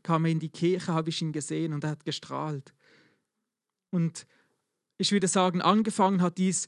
[0.03, 2.73] kam er in die Kirche, habe ich ihn gesehen und er hat gestrahlt.
[3.89, 4.25] Und
[5.01, 6.67] ich würde sagen, angefangen hat dies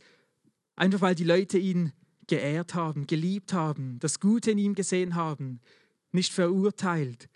[0.76, 1.94] einfach, weil die Leute ihn
[2.26, 5.62] geehrt haben, geliebt haben, das Gute in ihm gesehen haben,
[6.12, 7.30] nicht verurteilt,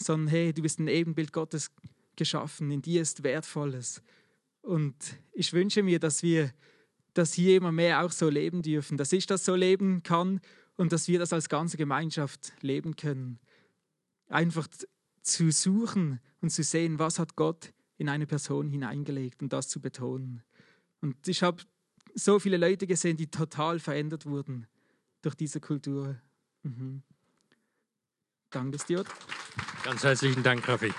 [0.00, 1.70] sondern hey, du bist ein Ebenbild Gottes
[2.16, 4.02] geschaffen, in dir ist Wertvolles.
[4.62, 4.96] Und
[5.32, 6.54] ich wünsche mir, dass wir
[7.12, 10.40] das hier immer mehr auch so leben dürfen, dass ich das so leben kann
[10.76, 13.38] und dass wir das als ganze Gemeinschaft leben können.
[14.28, 14.68] Einfach
[15.20, 19.80] zu suchen und zu sehen, was hat Gott in eine Person hineingelegt und das zu
[19.80, 20.42] betonen.
[21.00, 21.62] Und ich habe
[22.14, 24.66] so viele Leute gesehen, die total verändert wurden
[25.22, 26.16] durch diese Kultur.
[26.62, 27.02] Mhm.
[28.50, 29.08] Danke, Stuart.
[29.82, 30.92] Ganz herzlichen Dank, Raffi.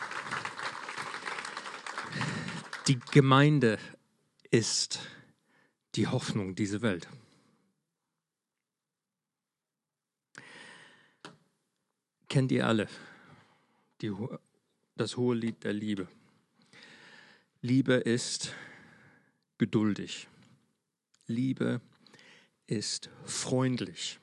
[2.87, 3.79] Die Gemeinde
[4.51, 4.99] ist
[5.95, 7.07] die Hoffnung dieser Welt.
[12.29, 12.89] Kennt ihr alle
[14.01, 14.13] die,
[14.95, 16.07] das hohe Lied der Liebe?
[17.65, 18.53] Liebe ist
[19.57, 20.27] geduldig.
[21.25, 21.81] Liebe
[22.67, 24.19] ist freundlich.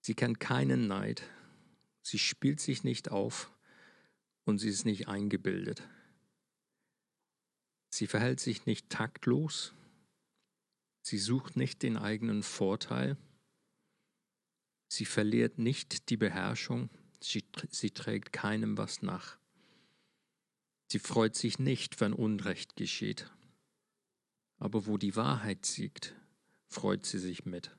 [0.00, 1.24] Sie kennt keinen Neid.
[2.02, 3.50] Sie spielt sich nicht auf
[4.44, 5.82] und sie ist nicht eingebildet.
[7.92, 9.74] Sie verhält sich nicht taktlos.
[11.02, 13.16] Sie sucht nicht den eigenen Vorteil.
[14.86, 16.90] Sie verliert nicht die Beherrschung.
[17.22, 19.36] Sie, sie trägt keinem was nach.
[20.88, 23.30] Sie freut sich nicht, wenn Unrecht geschieht.
[24.58, 26.14] Aber wo die Wahrheit siegt,
[26.66, 27.76] freut sie sich mit.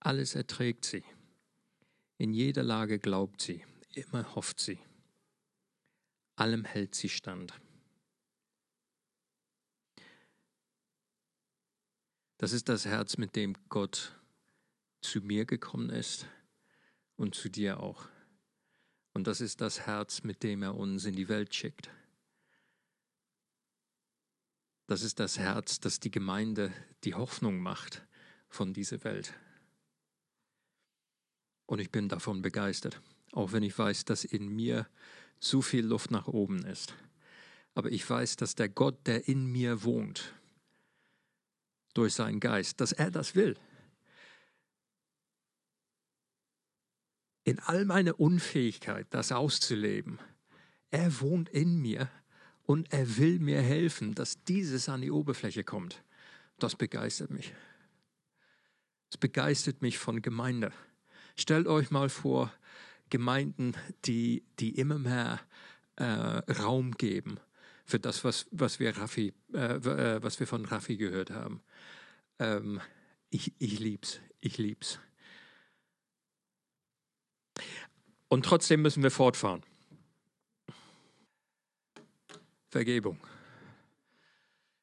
[0.00, 1.04] Alles erträgt sie.
[2.18, 4.78] In jeder Lage glaubt sie, immer hofft sie.
[6.34, 7.54] Allem hält sie stand.
[12.38, 14.20] Das ist das Herz, mit dem Gott
[15.00, 16.26] zu mir gekommen ist
[17.16, 18.08] und zu dir auch.
[19.12, 21.90] Und das ist das Herz, mit dem er uns in die Welt schickt.
[24.86, 26.72] Das ist das Herz, das die Gemeinde
[27.04, 28.06] die Hoffnung macht
[28.48, 29.34] von dieser Welt.
[31.66, 33.00] Und ich bin davon begeistert,
[33.32, 34.88] auch wenn ich weiß, dass in mir
[35.40, 36.94] zu viel Luft nach oben ist.
[37.74, 40.34] Aber ich weiß, dass der Gott, der in mir wohnt,
[41.94, 43.56] durch seinen Geist, dass er das will.
[47.46, 50.18] In all meiner Unfähigkeit, das auszuleben,
[50.90, 52.10] er wohnt in mir
[52.64, 56.02] und er will mir helfen, dass dieses an die Oberfläche kommt.
[56.58, 57.54] Das begeistert mich.
[59.12, 60.72] Es begeistert mich von Gemeinde.
[61.36, 62.52] Stellt euch mal vor,
[63.10, 63.74] Gemeinden,
[64.06, 65.38] die, die immer mehr
[65.94, 67.38] äh, Raum geben
[67.84, 71.62] für das, was, was, wir, Raffi, äh, äh, was wir von Raffi gehört haben.
[72.40, 72.80] Ähm,
[73.30, 74.98] ich, ich lieb's, ich lieb's.
[78.36, 79.62] Und trotzdem müssen wir fortfahren.
[82.68, 83.18] Vergebung.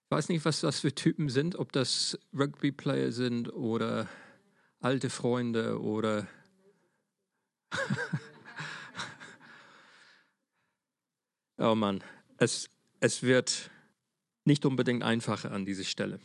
[0.06, 4.10] Ich weiß nicht, was das für Typen sind, ob das Rugby-Player sind oder
[4.80, 6.28] alte Freunde oder
[11.60, 12.04] oh Mann,
[12.38, 13.70] es, es wird
[14.46, 16.20] nicht unbedingt einfacher an dieser Stelle.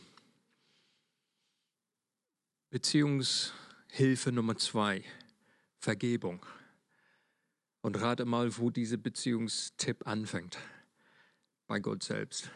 [2.71, 5.03] Beziehungshilfe Nummer zwei,
[5.77, 6.43] Vergebung.
[7.81, 10.57] Und rate mal, wo dieser Beziehungstipp anfängt.
[11.67, 12.49] Bei Gott selbst.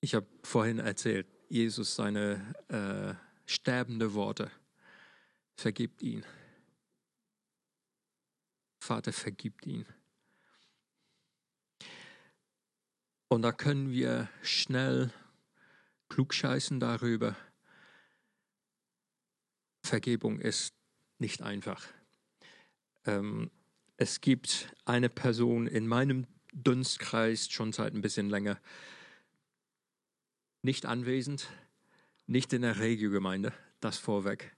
[0.00, 3.14] Ich habe vorhin erzählt, Jesus seine äh,
[3.50, 4.50] sterbende Worte.
[5.56, 6.24] Vergibt ihn.
[8.78, 9.86] Vater, vergibt ihn.
[13.28, 15.12] Und da können wir schnell
[16.08, 17.36] klugscheißen darüber.
[19.82, 20.74] Vergebung ist
[21.18, 21.86] nicht einfach.
[23.06, 23.50] Ähm,
[23.96, 28.58] es gibt eine Person in meinem Dunstkreis schon seit ein bisschen länger,
[30.62, 31.48] nicht anwesend,
[32.26, 34.54] nicht in der Regiogemeinde, das vorweg.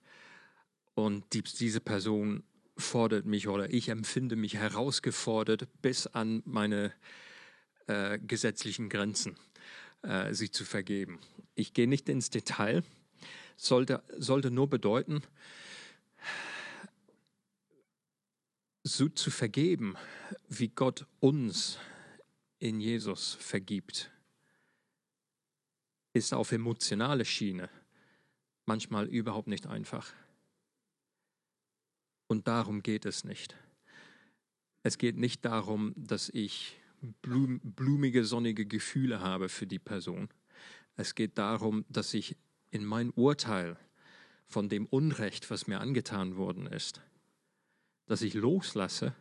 [0.95, 2.43] Und die, diese Person
[2.77, 6.93] fordert mich oder ich empfinde mich herausgefordert bis an meine
[7.87, 9.37] äh, gesetzlichen Grenzen,
[10.03, 11.21] äh, sie zu vergeben.
[11.55, 12.83] Ich gehe nicht ins Detail,
[13.57, 15.23] sollte, sollte nur bedeuten,
[18.97, 19.97] so zu vergeben,
[20.49, 21.79] wie Gott uns
[22.59, 24.11] in Jesus vergibt,
[26.13, 27.69] ist auf emotionale Schiene
[28.67, 30.13] manchmal überhaupt nicht einfach.
[32.27, 33.57] Und darum geht es nicht.
[34.83, 36.77] Es geht nicht darum, dass ich
[37.23, 40.29] blum, blumige, sonnige Gefühle habe für die Person.
[40.97, 42.37] Es geht darum, dass ich
[42.71, 43.79] in mein Urteil
[44.47, 47.01] von dem Unrecht, was mir angetan worden ist,
[48.09, 49.15] dass ich loslasse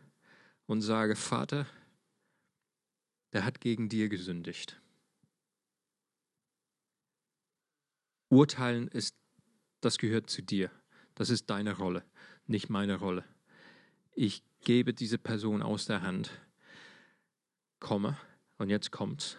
[0.66, 1.66] und sage, Vater,
[3.32, 4.80] der hat gegen dir gesündigt.
[8.30, 9.14] Urteilen ist,
[9.82, 10.70] das gehört zu dir.
[11.14, 12.02] Das ist deine Rolle,
[12.46, 13.24] nicht meine Rolle.
[14.12, 16.30] Ich gebe diese Person aus der Hand
[17.80, 18.16] komme,
[18.56, 19.36] und jetzt kommt's,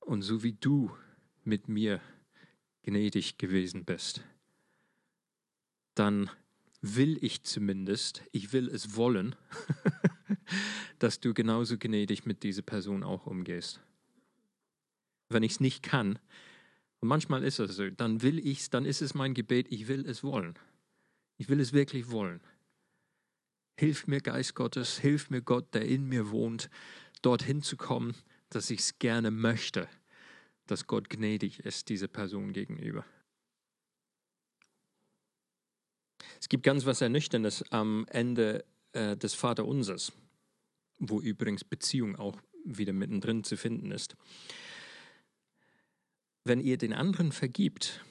[0.00, 0.94] und so wie du
[1.44, 2.00] mit mir
[2.82, 4.22] gnädig gewesen bist,
[5.94, 6.28] dann
[6.82, 9.36] will ich zumindest, ich will es wollen,
[10.98, 13.80] dass du genauso gnädig mit dieser Person auch umgehst.
[15.28, 16.18] Wenn ich es nicht kann,
[17.00, 19.88] und manchmal ist es so, dann will ich es, dann ist es mein Gebet, ich
[19.88, 20.58] will es wollen.
[21.38, 22.40] Ich will es wirklich wollen.
[23.78, 26.68] Hilf mir, Geist Gottes, hilf mir, Gott, der in mir wohnt,
[27.22, 28.14] dorthin zu kommen,
[28.50, 29.88] dass ich es gerne möchte,
[30.66, 33.06] dass Gott gnädig ist, diese Person gegenüber.
[36.40, 40.12] Es gibt ganz was Ernüchterndes am Ende äh, des Vaterunsers,
[40.98, 44.16] wo übrigens Beziehung auch wieder mittendrin zu finden ist.
[46.44, 48.02] Wenn ihr den anderen vergibt,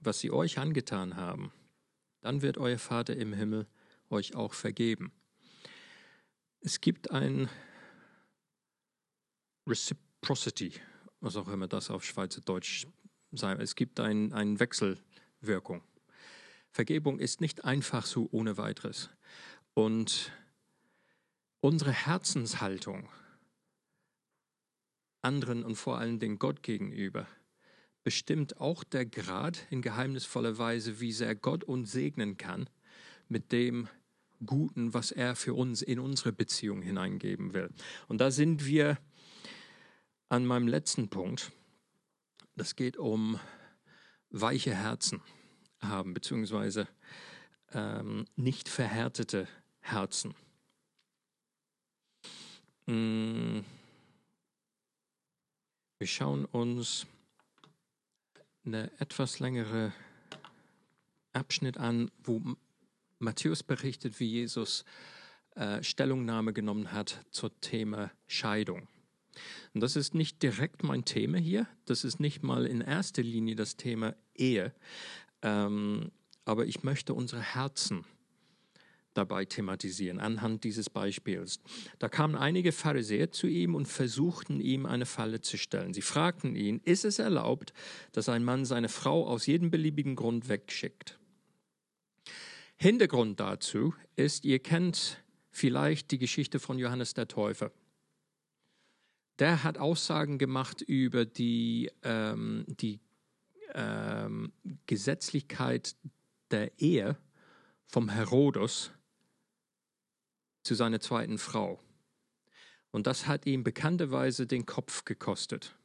[0.00, 1.52] was sie euch angetan haben,
[2.20, 3.66] dann wird euer Vater im Himmel
[4.10, 5.12] euch auch vergeben.
[6.60, 7.48] Es gibt ein
[9.68, 10.72] Reciprocity,
[11.20, 12.86] was auch immer das auf Schweizerdeutsch
[13.30, 13.52] sei.
[13.54, 15.82] Es gibt eine ein Wechselwirkung.
[16.76, 19.08] Vergebung ist nicht einfach so ohne weiteres.
[19.72, 20.30] Und
[21.60, 23.08] unsere Herzenshaltung
[25.22, 27.26] anderen und vor allen Dingen Gott gegenüber
[28.04, 32.68] bestimmt auch der Grad in geheimnisvoller Weise, wie sehr Gott uns segnen kann
[33.26, 33.88] mit dem
[34.44, 37.70] Guten, was er für uns in unsere Beziehung hineingeben will.
[38.06, 38.98] Und da sind wir
[40.28, 41.52] an meinem letzten Punkt.
[42.54, 43.40] Das geht um
[44.28, 45.22] weiche Herzen
[45.88, 46.88] haben, beziehungsweise
[47.72, 49.48] ähm, nicht verhärtete
[49.80, 50.34] Herzen.
[52.86, 53.60] Mm.
[55.98, 57.06] Wir schauen uns
[58.66, 59.92] eine etwas längere
[61.32, 62.42] Abschnitt an, wo
[63.18, 64.84] Matthäus berichtet, wie Jesus
[65.54, 68.88] äh, Stellungnahme genommen hat zum Thema Scheidung.
[69.74, 73.56] Und das ist nicht direkt mein Thema hier, das ist nicht mal in erster Linie
[73.56, 74.74] das Thema Ehe,
[75.46, 76.10] ähm,
[76.44, 78.04] aber ich möchte unsere Herzen
[79.14, 81.60] dabei thematisieren, anhand dieses Beispiels.
[82.00, 85.94] Da kamen einige Pharisäer zu ihm und versuchten ihm eine Falle zu stellen.
[85.94, 87.72] Sie fragten ihn, ist es erlaubt,
[88.12, 91.18] dass ein Mann seine Frau aus jedem beliebigen Grund wegschickt?
[92.76, 97.70] Hintergrund dazu ist, ihr kennt vielleicht die Geschichte von Johannes der Täufer.
[99.38, 103.00] der hat Aussagen gemacht über die, ähm, die
[103.76, 104.52] ähm,
[104.86, 105.94] Gesetzlichkeit
[106.50, 107.16] der Ehe
[107.86, 108.90] vom Herodos
[110.62, 111.80] zu seiner zweiten Frau.
[112.90, 115.76] Und das hat ihm bekannterweise den Kopf gekostet.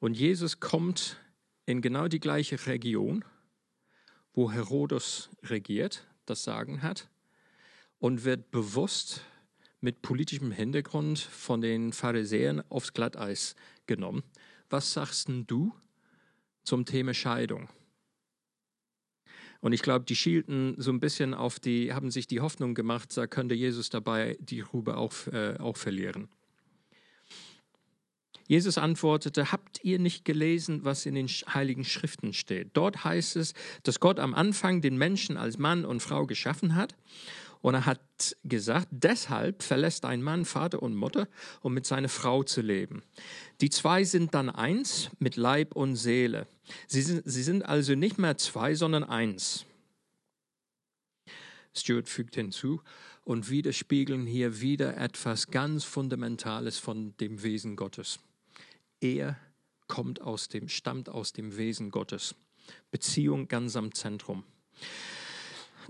[0.00, 1.16] Und Jesus kommt
[1.66, 3.24] in genau die gleiche Region,
[4.34, 7.08] wo Herodos regiert, das Sagen hat,
[7.98, 9.22] und wird bewusst
[9.80, 13.54] mit politischem Hintergrund von den Pharisäern aufs Glatteis
[13.86, 14.24] genommen.
[14.68, 15.72] Was sagst denn du
[16.64, 17.68] zum Thema Scheidung?
[19.60, 23.16] Und ich glaube, die schielten so ein bisschen auf die, haben sich die Hoffnung gemacht,
[23.16, 26.28] da könnte Jesus dabei die Rube auch, äh, auch verlieren.
[28.46, 32.72] Jesus antwortete, habt ihr nicht gelesen, was in den heiligen Schriften steht?
[32.74, 33.54] Dort heißt es,
[33.84, 36.94] dass Gott am Anfang den Menschen als Mann und Frau geschaffen hat
[37.64, 41.28] und er hat gesagt, deshalb verlässt ein Mann Vater und Mutter,
[41.62, 43.02] um mit seiner Frau zu leben.
[43.62, 46.46] Die zwei sind dann eins mit Leib und Seele.
[46.86, 49.64] Sie sind, sie sind also nicht mehr zwei, sondern eins.
[51.72, 52.82] Stuart fügt hinzu,
[53.24, 58.18] und widerspiegeln hier wieder etwas ganz Fundamentales von dem Wesen Gottes.
[59.00, 59.38] Er
[59.88, 62.34] kommt aus dem, stammt aus dem Wesen Gottes.
[62.90, 64.44] Beziehung ganz am Zentrum.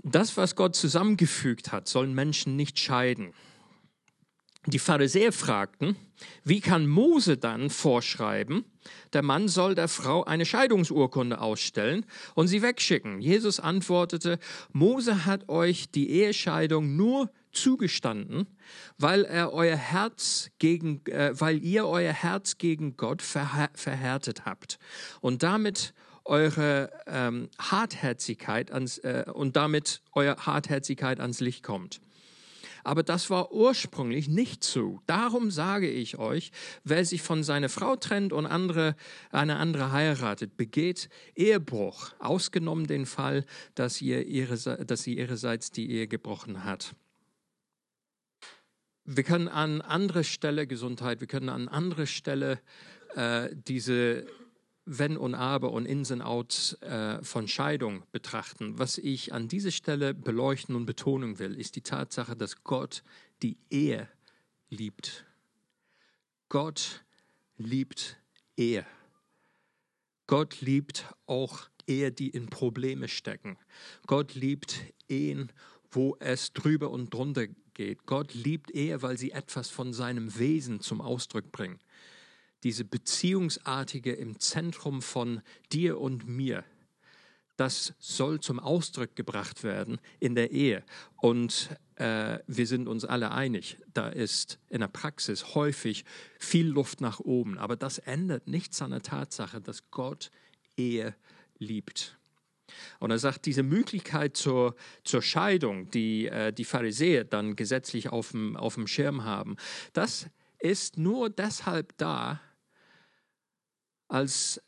[0.07, 3.33] Das, was Gott zusammengefügt hat, sollen Menschen nicht scheiden.
[4.67, 5.95] Die Pharisäer fragten,
[6.43, 8.65] wie kann Mose dann vorschreiben,
[9.13, 13.19] der Mann soll der Frau eine Scheidungsurkunde ausstellen und sie wegschicken?
[13.19, 14.37] Jesus antwortete,
[14.71, 18.45] Mose hat euch die Ehescheidung nur zugestanden,
[18.99, 24.77] weil er euer Herz gegen, äh, weil ihr euer Herz gegen Gott verhärtet habt
[25.19, 25.95] und damit
[26.25, 32.01] eure ähm, Hartherzigkeit ans, äh, und damit eure Hartherzigkeit ans Licht kommt.
[32.85, 35.01] Aber das war ursprünglich nicht so.
[35.07, 36.51] Darum sage ich euch,
[36.83, 38.95] wer sich von seiner Frau trennt und andere,
[39.31, 45.89] eine andere heiratet, begeht Ehebruch, ausgenommen den Fall, dass, ihr ihre, dass sie ihrerseits die
[45.89, 46.95] Ehe gebrochen hat.
[49.03, 52.59] Wir können an anderer Stelle Gesundheit, wir können an anderer Stelle
[53.15, 54.27] äh, diese
[54.85, 58.77] wenn und Aber und Ins und Outs äh, von Scheidung betrachten.
[58.77, 63.03] Was ich an dieser Stelle beleuchten und betonen will, ist die Tatsache, dass Gott
[63.41, 64.07] die Ehe
[64.69, 65.25] liebt.
[66.49, 67.03] Gott
[67.57, 68.17] liebt
[68.55, 68.85] Ehe.
[70.27, 73.57] Gott liebt auch Ehe, die in Probleme stecken.
[74.05, 75.51] Gott liebt Ehen,
[75.89, 78.05] wo es drüber und drunter geht.
[78.05, 81.79] Gott liebt Ehe, weil sie etwas von seinem Wesen zum Ausdruck bringen
[82.65, 86.63] diese Beziehungsartige im Zentrum von dir und mir,
[87.57, 90.83] das soll zum Ausdruck gebracht werden in der Ehe.
[91.21, 96.05] Und äh, wir sind uns alle einig, da ist in der Praxis häufig
[96.39, 97.59] viel Luft nach oben.
[97.59, 100.31] Aber das ändert nichts an der Tatsache, dass Gott
[100.75, 101.15] Ehe
[101.59, 102.17] liebt.
[102.99, 108.31] Und er sagt, diese Möglichkeit zur, zur Scheidung, die äh, die Pharisäer dann gesetzlich auf
[108.31, 109.55] dem, auf dem Schirm haben,
[109.93, 110.25] das
[110.57, 112.41] ist nur deshalb da,
[114.15, 114.61] als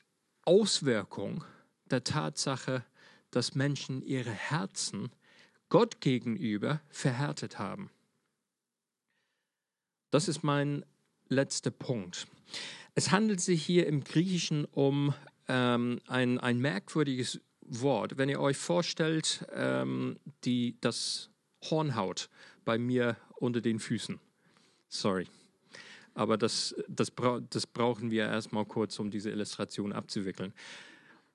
[0.43, 1.45] Auswirkung
[1.89, 2.83] der Tatsache,
[3.31, 5.09] dass Menschen ihre Herzen
[5.69, 7.89] Gott gegenüber verhärtet haben.
[10.11, 10.83] Das ist mein
[11.29, 12.27] letzter Punkt.
[12.93, 15.13] Es handelt sich hier im Griechischen um
[15.47, 18.17] ähm, ein, ein merkwürdiges Wort.
[18.17, 21.29] Wenn ihr euch vorstellt, ähm, die, das
[21.63, 22.29] Hornhaut
[22.65, 24.19] bei mir unter den Füßen.
[24.89, 25.25] Sorry.
[26.17, 27.11] Aber das, das,
[27.51, 30.51] das brauchen wir erstmal kurz, um diese Illustration abzuwickeln.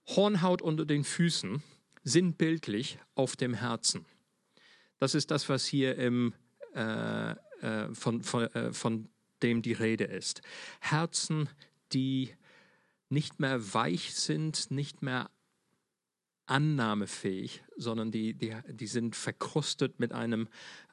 [0.08, 1.62] Hornhaut unter den Füßen
[2.02, 4.04] sind bildlich auf dem Herzen.
[4.98, 6.34] Das ist das, was hier im,
[6.74, 9.08] äh, äh, von, von, äh, von
[9.44, 10.42] dem die Rede ist.
[10.80, 11.48] Herzen,
[11.92, 12.34] die
[13.08, 15.30] nicht mehr weich sind, nicht mehr
[16.46, 20.48] annahmefähig, sondern die, die, die sind verkrustet mit einem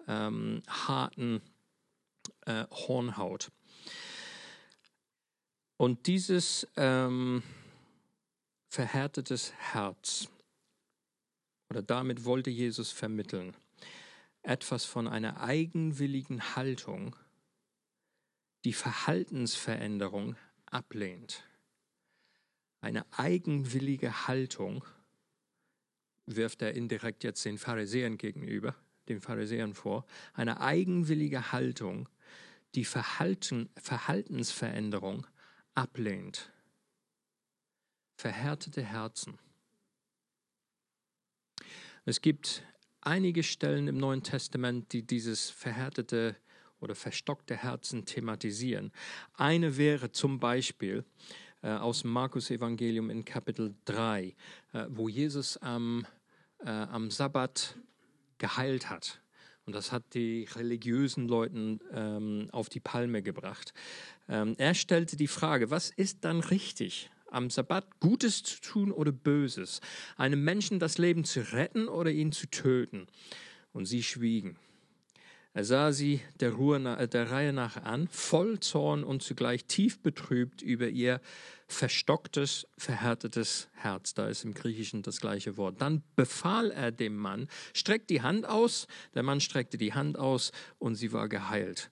[0.07, 1.41] ähm, harten
[2.45, 3.49] äh, Hornhaut.
[5.79, 7.41] Und dieses ähm,
[8.67, 10.27] verhärtetes Herz,
[11.69, 13.55] oder damit wollte Jesus vermitteln,
[14.41, 17.15] etwas von einer eigenwilligen Haltung,
[18.65, 21.45] die Verhaltensveränderung ablehnt.
[22.81, 24.83] Eine eigenwillige Haltung
[26.25, 28.75] wirft er indirekt jetzt den Pharisäern gegenüber,
[29.07, 32.09] den Pharisäern vor, eine eigenwillige Haltung,
[32.75, 35.38] die Verhalten, Verhaltensveränderung ablehnt.
[38.17, 39.39] Verhärtete Herzen.
[42.03, 42.63] Es gibt
[42.99, 46.35] einige Stellen im Neuen Testament, die dieses verhärtete
[46.81, 48.91] oder verstockte Herzen thematisieren.
[49.35, 51.05] Eine wäre zum Beispiel
[51.61, 54.35] äh, aus dem Markus-Evangelium in Kapitel 3,
[54.73, 56.05] äh, wo Jesus am,
[56.59, 57.77] äh, am Sabbat
[58.37, 59.21] geheilt hat.
[59.69, 63.71] Und das hat die religiösen Leuten ähm, auf die Palme gebracht.
[64.27, 67.11] Ähm, er stellte die Frage, was ist dann richtig?
[67.29, 69.79] Am Sabbat Gutes zu tun oder Böses?
[70.17, 73.05] Einem Menschen das Leben zu retten oder ihn zu töten?
[73.71, 74.57] Und sie schwiegen.
[75.53, 80.61] Er sah sie der, Ruhe, der Reihe nach an, voll Zorn und zugleich tief betrübt
[80.61, 81.21] über ihr
[81.67, 84.13] verstocktes, verhärtetes Herz.
[84.13, 85.81] Da ist im Griechischen das gleiche Wort.
[85.81, 88.87] Dann befahl er dem Mann, streckt die Hand aus.
[89.15, 91.89] Der Mann streckte die Hand aus und sie war geheilt.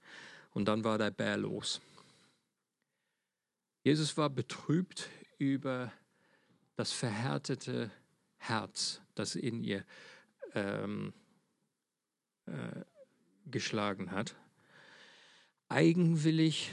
[0.51, 1.81] Und dann war der Bär los.
[3.83, 5.91] Jesus war betrübt über
[6.75, 7.89] das verhärtete
[8.37, 9.83] Herz, das in ihr
[10.53, 11.13] ähm,
[12.45, 12.83] äh,
[13.51, 14.35] geschlagen hat.
[15.69, 16.71] Eigenwillig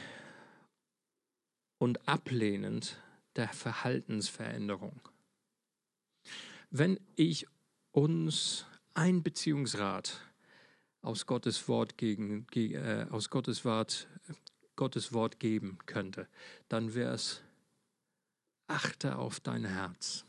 [1.78, 3.02] und ablehnend
[3.36, 5.00] der Verhaltensveränderung.
[6.70, 7.46] Wenn ich
[7.92, 10.20] uns ein Beziehungsrat
[11.02, 14.08] aus Gottes Wort, gegen, äh, aus Gottes Wort,
[14.76, 16.28] Gottes Wort geben könnte,
[16.68, 17.42] dann wäre es,
[18.66, 20.24] achte auf dein Herz.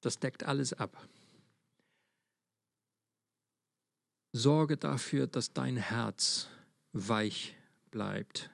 [0.00, 1.08] Das deckt alles ab.
[4.32, 6.48] Sorge dafür, dass dein Herz
[6.92, 7.56] weich
[7.90, 8.50] bleibt.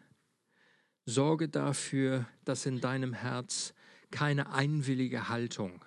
[1.06, 3.74] Sorge dafür, dass in deinem Herz
[4.10, 5.84] keine einwillige Haltung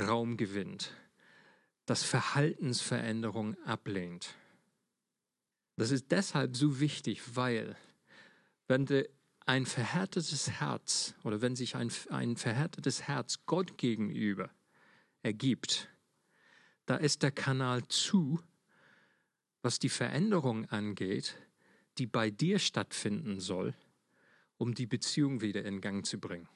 [0.00, 0.92] Raum gewinnt,
[1.86, 4.34] dass Verhaltensveränderung ablehnt.
[5.76, 7.76] Das ist deshalb so wichtig, weil
[8.66, 8.86] wenn
[9.46, 14.50] ein verhärtetes Herz oder wenn sich ein, ein verhärtetes Herz Gott gegenüber
[15.22, 15.88] ergibt,
[16.86, 18.40] da ist der Kanal zu,
[19.62, 21.36] was die Veränderung angeht,
[21.98, 23.74] die bei dir stattfinden soll,
[24.56, 26.48] um die Beziehung wieder in Gang zu bringen.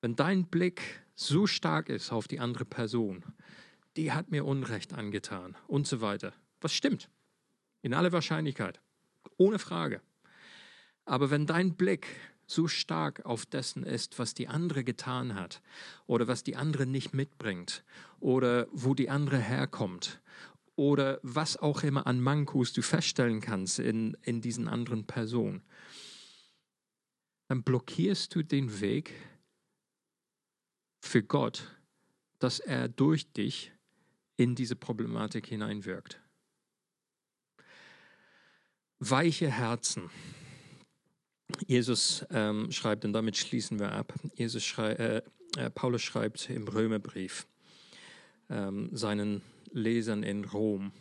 [0.00, 3.24] Wenn dein Blick so stark ist auf die andere Person,
[3.96, 7.08] die hat mir Unrecht angetan und so weiter, was stimmt,
[7.80, 8.80] in aller Wahrscheinlichkeit,
[9.36, 10.00] ohne Frage.
[11.04, 12.06] Aber wenn dein Blick
[12.46, 15.62] so stark auf dessen ist, was die andere getan hat
[16.06, 17.84] oder was die andere nicht mitbringt
[18.20, 20.20] oder wo die andere herkommt
[20.76, 25.62] oder was auch immer an Mankos du feststellen kannst in, in diesen anderen Personen,
[27.48, 29.12] dann blockierst du den Weg
[31.00, 31.76] für Gott,
[32.38, 33.72] dass er durch dich
[34.36, 36.20] in diese Problematik hineinwirkt.
[38.98, 40.10] Weiche Herzen.
[41.66, 45.22] Jesus ähm, schreibt, und damit schließen wir ab, Jesus schrei, äh,
[45.56, 47.46] äh, Paulus schreibt im Römerbrief
[48.48, 49.42] ähm, seinen
[49.74, 50.92] Lesern in Rom.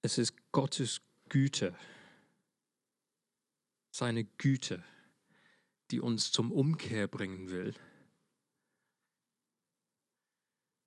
[0.00, 1.76] Es ist Gottes Güte,
[3.90, 4.82] seine Güte,
[5.90, 7.74] die uns zum Umkehr bringen will.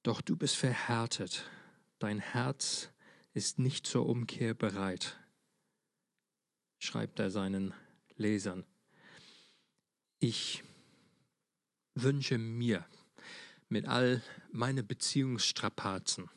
[0.01, 1.47] Doch du bist verhärtet,
[1.99, 2.89] dein Herz
[3.35, 5.19] ist nicht zur Umkehr bereit,
[6.79, 7.75] schreibt er seinen
[8.15, 8.65] Lesern.
[10.17, 10.63] Ich
[11.93, 12.83] wünsche mir,
[13.71, 16.29] mit all meine Beziehungsstrapazen.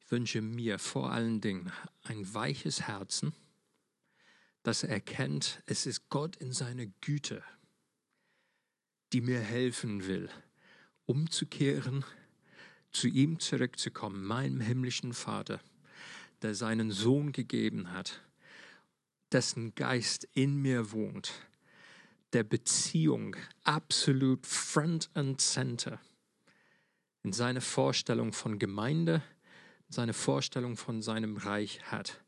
[0.00, 1.72] Ich wünsche mir vor allen Dingen
[2.02, 3.34] ein weiches Herzen,
[4.62, 7.42] das erkennt, es ist Gott in seiner Güte,
[9.12, 10.28] die mir helfen will,
[11.06, 12.04] umzukehren,
[12.90, 15.60] zu ihm zurückzukommen, meinem himmlischen Vater,
[16.42, 18.22] der seinen Sohn gegeben hat,
[19.32, 21.32] dessen Geist in mir wohnt,
[22.34, 25.98] der Beziehung absolut front and center
[27.24, 29.22] in seine Vorstellung von Gemeinde,
[29.88, 32.22] seine Vorstellung von seinem Reich hat.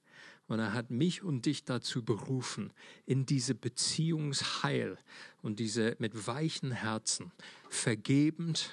[0.48, 2.72] Und er hat mich und dich dazu berufen,
[3.04, 4.96] in diese Beziehungsheil
[5.42, 7.32] und diese mit weichen Herzen,
[7.68, 8.70] vergebend,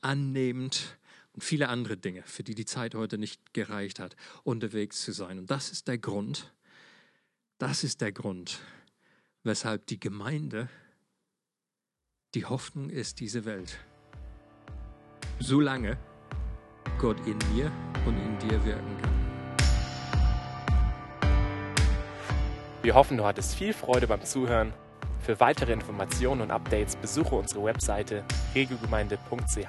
[0.00, 0.98] annehmend
[1.34, 5.38] und viele andere Dinge, für die die Zeit heute nicht gereicht hat, unterwegs zu sein.
[5.38, 6.52] Und das ist der Grund,
[7.58, 8.60] das ist der Grund,
[9.44, 10.68] weshalb die Gemeinde
[12.34, 13.78] die Hoffnung ist, diese Welt
[15.40, 15.96] solange
[16.98, 17.72] Gott in mir
[18.06, 19.10] und in dir wirken kann.
[22.82, 24.72] Wir hoffen, du hattest viel Freude beim Zuhören.
[25.20, 28.24] Für weitere Informationen und Updates besuche unsere Webseite
[28.54, 29.68] regelgemeinde.ch.